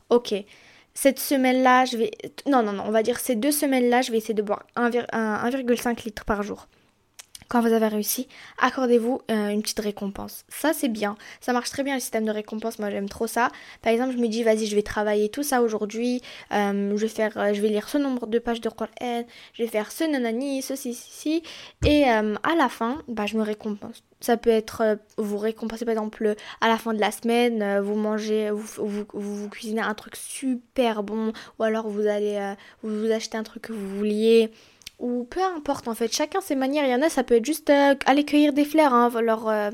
[0.09, 0.33] Ok
[0.97, 2.11] cette semaine-là, je vais...
[2.47, 6.05] Non, non, non, on va dire ces deux semaines-là, je vais essayer de boire 1,5
[6.05, 6.69] litre par jour.
[7.47, 8.27] Quand vous avez réussi,
[8.59, 10.45] accordez-vous euh, une petite récompense.
[10.49, 11.15] Ça, c'est bien.
[11.41, 12.79] Ça marche très bien le système de récompense.
[12.79, 13.49] Moi, j'aime trop ça.
[13.83, 16.21] Par exemple, je me dis, vas-y, je vais travailler tout ça aujourd'hui.
[16.51, 18.89] Euh, je vais faire, euh, je vais lire ce nombre de pages de Coran.
[19.53, 21.43] Je vais faire ce nanani, ceci, ceci.
[21.85, 24.03] Et à la fin, bah, je me récompense.
[24.21, 28.49] Ça peut être, vous récompenser par exemple à la fin de la semaine, vous mangez,
[28.49, 33.37] vous, vous, vous, cuisinez un truc super bon, ou alors vous allez, vous, vous achetez
[33.37, 34.51] un truc que vous vouliez
[34.99, 36.85] ou peu importe en fait, chacun ses manières.
[36.85, 38.93] Il y en a, ça peut être juste euh, aller cueillir des fleurs.
[38.93, 39.71] Hein, euh,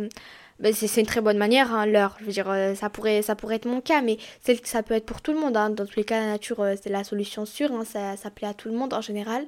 [0.59, 2.17] ben, c'est une très bonne manière, hein, l'heure.
[2.19, 4.17] Je veux dire, euh, ça, pourrait, ça pourrait être mon cas, mais
[4.63, 5.57] ça peut être pour tout le monde.
[5.57, 5.69] Hein.
[5.69, 7.71] Dans tous les cas, la nature, c'est la solution sûre.
[7.71, 9.45] Hein, ça, ça plaît à tout le monde en général.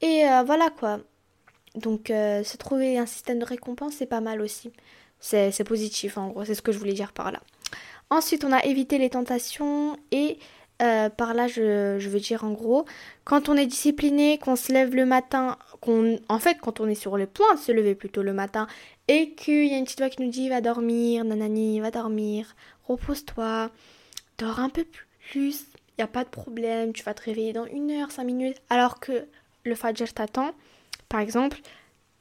[0.00, 1.00] Et voilà quoi.
[1.74, 4.72] Donc, se trouver un système de récompense, c'est pas mal aussi.
[5.20, 7.40] C'est positif en gros, c'est ce que je voulais dire par là.
[8.10, 10.38] Ensuite, on a évité les tentations et
[10.80, 12.84] euh, par là, je, veux dire en gros,
[13.24, 16.94] quand on est discipliné, qu'on se lève le matin, qu'on, en fait, quand on est
[16.94, 18.68] sur le point de se lever plutôt le matin,
[19.08, 22.54] et qu'il y a une petite voix qui nous dit va dormir, nanani, va dormir,
[22.86, 23.70] repose-toi,
[24.38, 24.84] dors un peu
[25.30, 28.24] plus, il n'y a pas de problème, tu vas te réveiller dans une heure, cinq
[28.24, 29.26] minutes, alors que
[29.64, 30.52] le Fajr t'attend,
[31.08, 31.58] par exemple,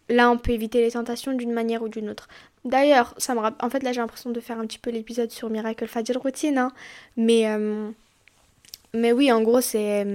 [0.09, 2.27] là, on peut éviter les tentations d'une manière ou d'une autre.
[2.65, 5.49] D'ailleurs, ça me en fait, là, j'ai l'impression de faire un petit peu l'épisode sur
[5.51, 6.71] Miracle Fajr Routine, hein.
[7.17, 7.91] mais, euh,
[8.97, 10.05] mais oui, en gros, c'est.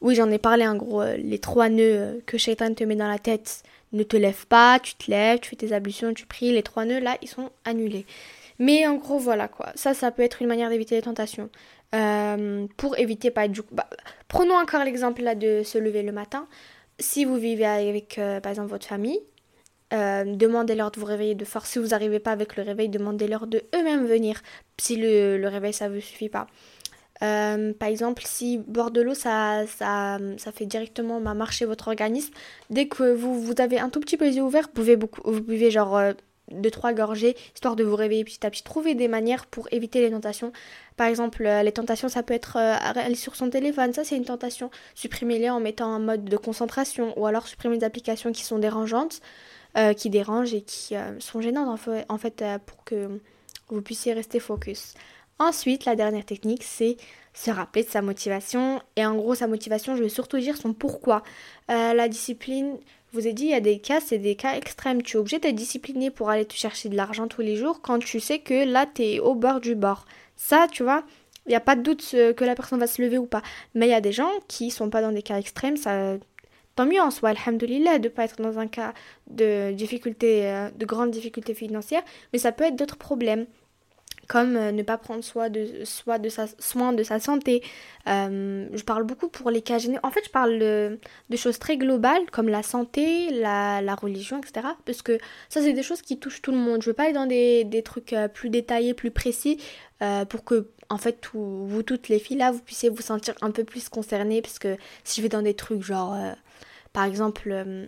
[0.00, 3.08] Oui, j'en ai parlé, en gros, euh, les trois nœuds que Shaitan te met dans
[3.08, 3.62] la tête.
[3.92, 6.52] Ne te lève pas, tu te lèves, tu fais tes ablutions, tu pries.
[6.52, 8.04] Les trois nœuds, là, ils sont annulés.
[8.58, 9.72] Mais en gros, voilà quoi.
[9.74, 11.50] Ça, ça peut être une manière d'éviter les tentations.
[11.94, 13.74] Euh, pour éviter, pas du coup.
[13.74, 13.88] Bah,
[14.28, 16.46] prenons encore l'exemple là de se lever le matin.
[16.98, 19.20] Si vous vivez avec, par exemple, votre famille,
[19.92, 21.70] euh, demandez-leur de vous réveiller de force.
[21.70, 24.42] Si vous n'arrivez pas avec le réveil, demandez-leur de eux-mêmes venir.
[24.78, 26.46] Si le, réveil, ça ne vous suffit pas.
[27.22, 32.32] Euh, par exemple, si boire de l'eau, ça, ça, ça, fait directement marcher votre organisme,
[32.70, 35.22] dès que vous, vous avez un tout petit peu les yeux ouverts, vous pouvez, beaucoup,
[35.24, 36.12] vous buvez genre euh,
[36.50, 38.62] deux, trois gorgées, histoire de vous réveiller petit à petit.
[38.62, 40.52] Trouvez des manières pour éviter les tentations.
[40.96, 44.70] Par exemple, les tentations, ça peut être aller sur son téléphone, ça c'est une tentation.
[44.94, 49.20] Supprimez-les en mettant un mode de concentration, ou alors supprimez des applications qui sont dérangeantes.
[49.76, 51.68] Euh, qui dérangent et qui euh, sont gênantes
[52.08, 53.20] en fait, euh, pour que
[53.68, 54.94] vous puissiez rester focus.
[55.38, 56.96] Ensuite, la dernière technique, c'est
[57.34, 58.80] se rappeler de sa motivation.
[58.96, 61.22] Et en gros, sa motivation, je vais surtout dire son pourquoi.
[61.68, 62.78] la discipline,
[63.12, 65.02] je vous ai dit, il y a des cas, c'est des cas extrêmes.
[65.02, 67.98] Tu es obligé d'être discipliné pour aller te chercher de l'argent tous les jours quand
[67.98, 70.06] tu sais que là, tu es au bord du bord.
[70.36, 71.04] Ça, tu vois,
[71.46, 73.42] il n'y a pas de doute que la personne va se lever ou pas.
[73.74, 76.16] Mais il y a des gens qui sont pas dans des cas extrêmes, ça
[76.76, 78.92] tant mieux en soi, alhamdoulilah, de ne pas être dans un cas
[79.28, 83.46] de difficulté, euh, de grande difficulté financière, mais ça peut être d'autres problèmes
[84.28, 85.84] comme euh, ne pas prendre soin de,
[86.28, 87.62] sa, santé.
[88.08, 90.04] Euh, je parle beaucoup pour les cas généraux.
[90.04, 90.98] En fait, je parle de,
[91.36, 94.66] choses très globales comme la santé, la, religion, etc.
[94.84, 95.18] Parce que
[95.48, 96.82] ça, c'est des choses qui touchent tout le monde.
[96.82, 99.60] Je veux pas aller dans des, trucs plus détaillés, plus précis,
[100.28, 103.64] pour que, en fait, vous toutes les filles là, vous puissiez vous sentir un peu
[103.64, 104.42] plus concernées.
[104.42, 106.16] Parce que si je vais dans des trucs genre
[106.96, 107.86] par exemple, euh,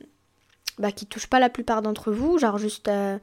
[0.78, 3.18] bah, qui touche pas la plupart d'entre vous, genre juste euh,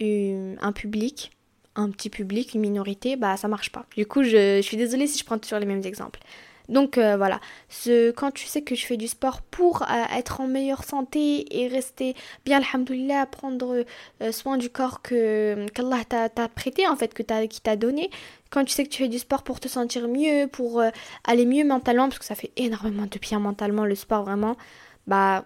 [0.00, 1.30] un public,
[1.76, 3.86] un petit public, une minorité, bah ça marche pas.
[3.96, 6.20] Du coup, je, suis désolée si je prends toujours les mêmes exemples.
[6.68, 9.84] Donc euh, voilà, ce, quand tu sais que je fais du sport pour
[10.16, 12.14] être en meilleure santé et rester
[12.44, 13.84] bien, alhamdoulilah, prendre
[14.30, 18.10] soin du corps que qu'Allah t'a prêté, en fait, que qui t'a donné,
[18.50, 20.80] quand tu sais que tu fais du sport pour te sentir mieux, pour
[21.24, 24.56] aller mieux mentalement, parce que ça fait énormément de bien mentalement le sport, vraiment,
[25.08, 25.44] bah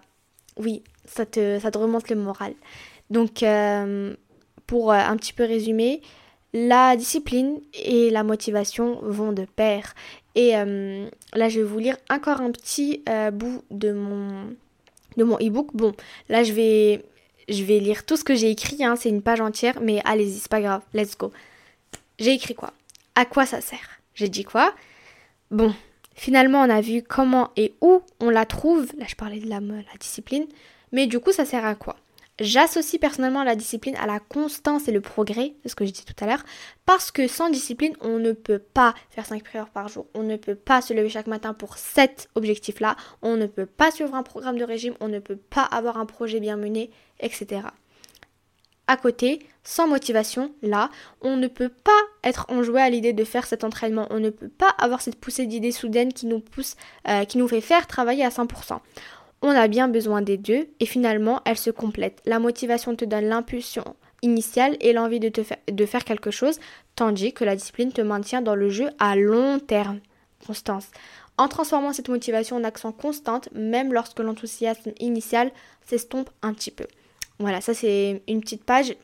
[0.57, 2.53] oui, ça te, ça te remonte le moral.
[3.09, 4.15] Donc, euh,
[4.67, 6.01] pour euh, un petit peu résumer,
[6.53, 9.93] la discipline et la motivation vont de pair.
[10.35, 13.03] Et euh, là, je vais vous lire encore un petit
[13.33, 14.55] bout de mon
[15.17, 15.73] de mon ebook.
[15.73, 15.93] Bon,
[16.29, 17.03] là, je vais
[17.47, 18.83] je vais lire tout ce que j'ai écrit.
[18.83, 20.81] Hein, c'est une page entière, mais allez-y, c'est pas grave.
[20.93, 21.31] Let's go.
[22.19, 22.73] J'ai écrit quoi?
[23.15, 23.99] À quoi ça sert?
[24.13, 24.73] J'ai dit quoi?
[25.51, 25.73] Bon,
[26.15, 28.87] Finalement, on a vu comment et où on la trouve.
[28.97, 29.59] Là, je parlais de la
[29.99, 30.45] discipline.
[30.93, 31.97] Mais du coup, ça sert à quoi?
[32.39, 36.03] J'associe personnellement la discipline à la constance et le progrès, c'est ce que j'ai dit
[36.03, 36.43] tout à l'heure,
[36.85, 40.35] parce que sans discipline, on ne peut pas faire 5 prières par jour, on ne
[40.35, 44.23] peut pas se lever chaque matin pour cet objectif-là, on ne peut pas suivre un
[44.23, 46.89] programme de régime, on ne peut pas avoir un projet bien mené,
[47.21, 47.67] etc
[48.87, 50.89] à côté, sans motivation, là,
[51.21, 51.91] on ne peut pas
[52.23, 54.07] être enjoué à l'idée de faire cet entraînement.
[54.11, 56.75] On ne peut pas avoir cette poussée d'idées soudaines qui nous pousse,
[57.07, 58.79] euh, qui nous fait faire travailler à 100%.
[59.47, 62.19] On a bien besoin des deux et finalement, elles se complètent.
[62.25, 63.83] La motivation te donne l'impulsion
[64.23, 66.59] initiale et l'envie de, faire quelque chose,
[66.95, 69.99] tandis que la discipline te maintient dans le jeu à long terme.
[70.47, 70.87] Constance.
[71.37, 75.51] En transformant cette motivation en action constante, même lorsque l'enthousiasme initial
[75.85, 76.87] s'estompe un petit peu.
[77.37, 78.95] Voilà, ça c'est une petite page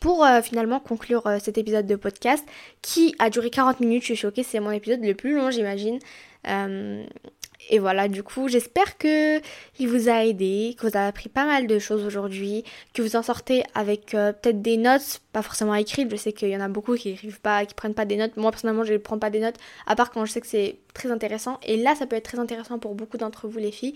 [0.00, 2.46] pour euh, finalement conclure euh, cet épisode de podcast
[2.80, 4.04] qui a duré 40 minutes.
[4.04, 5.98] Je suis choquée, c'est mon épisode le plus long, j'imagine.
[6.48, 7.04] Euh,
[7.68, 9.38] et voilà, du coup, j'espère que
[9.78, 13.14] il vous a aidé, que vous avez appris pas mal de choses aujourd'hui, que vous
[13.14, 16.10] en sortez avec peut-être des notes, pas forcément écrites.
[16.10, 18.36] Je sais qu'il y en a beaucoup qui écrivent pas, qui prennent pas des notes.
[18.36, 19.56] Moi personnellement, je ne prends pas des notes,
[19.86, 21.60] à part quand je sais que c'est très intéressant.
[21.62, 23.94] Et là, ça peut être très intéressant pour beaucoup d'entre vous, les filles.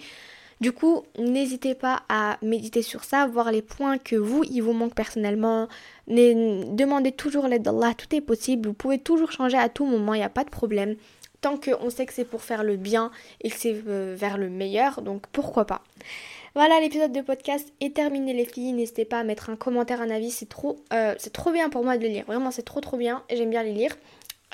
[0.60, 4.72] Du coup, n'hésitez pas à méditer sur ça, voir les points que vous, il vous
[4.72, 5.66] manque personnellement.
[6.06, 8.68] Demandez toujours l'aide d'Allah, tout est possible.
[8.68, 10.94] Vous pouvez toujours changer à tout moment, il n'y a pas de problème.
[11.44, 13.10] Tant qu'on sait que c'est pour faire le bien
[13.42, 15.82] et que c'est euh, vers le meilleur, donc pourquoi pas.
[16.54, 18.72] Voilà, l'épisode de podcast est terminé les filles.
[18.72, 21.84] N'hésitez pas à mettre un commentaire, un avis, c'est trop, euh, c'est trop bien pour
[21.84, 22.24] moi de le lire.
[22.24, 23.94] Vraiment, c'est trop trop bien j'aime bien les lire.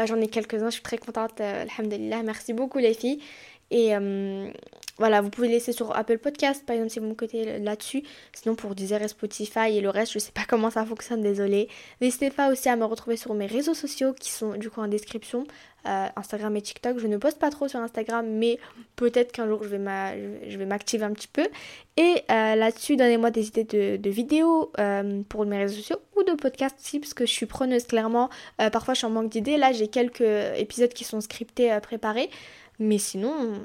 [0.01, 2.25] Euh, j'en ai quelques-uns, je suis très contente, alhamdulillah.
[2.25, 3.21] Merci beaucoup les filles.
[3.71, 3.95] Et
[5.01, 8.03] voilà, vous pouvez laisser sur Apple Podcast, par exemple, si vous me côté là-dessus.
[8.35, 11.69] Sinon, pour Deezer et Spotify et le reste, je sais pas comment ça fonctionne, désolé.
[12.03, 14.89] N'hésitez pas aussi à me retrouver sur mes réseaux sociaux qui sont du coup en
[14.89, 15.45] description.
[15.87, 16.99] Euh, Instagram et TikTok.
[16.99, 18.59] Je ne poste pas trop sur Instagram, mais
[18.97, 21.49] peut-être qu'un jour je vais m'activer un petit peu.
[21.97, 26.33] Et euh, là-dessus, donnez-moi des idées de, vidéos euh, pour mes réseaux sociaux ou de
[26.33, 28.29] podcasts aussi, parce que je suis preneuse clairement.
[28.73, 29.57] parfois, je suis en manque d'idées.
[29.57, 30.21] Là, j'ai quelques
[30.59, 32.29] épisodes qui sont scriptés, préparés.
[32.79, 33.63] Mais sinon,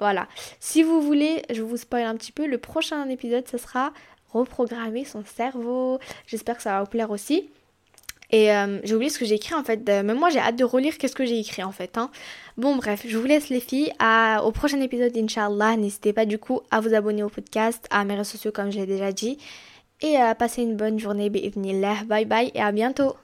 [0.00, 0.26] voilà.
[0.58, 2.46] Si vous voulez, je vous spoil un petit peu.
[2.46, 3.92] Le prochain épisode, ce sera
[4.32, 6.00] reprogrammer son cerveau.
[6.26, 7.48] J'espère que ça va vous plaire aussi.
[8.30, 9.86] Et euh, j'ai oublié ce que j'ai écrit en fait.
[9.86, 11.96] Même moi j'ai hâte de relire qu'est-ce que j'ai écrit en fait.
[11.98, 12.10] Hein.
[12.56, 13.92] Bon bref, je vous laisse les filles.
[13.98, 15.76] À, au prochain épisode Inch'Allah.
[15.76, 18.78] N'hésitez pas du coup à vous abonner au podcast, à mes réseaux sociaux comme je
[18.78, 19.38] l'ai déjà dit.
[20.00, 21.30] Et à passer une bonne journée.
[21.30, 23.14] Bye bye et à bientôt.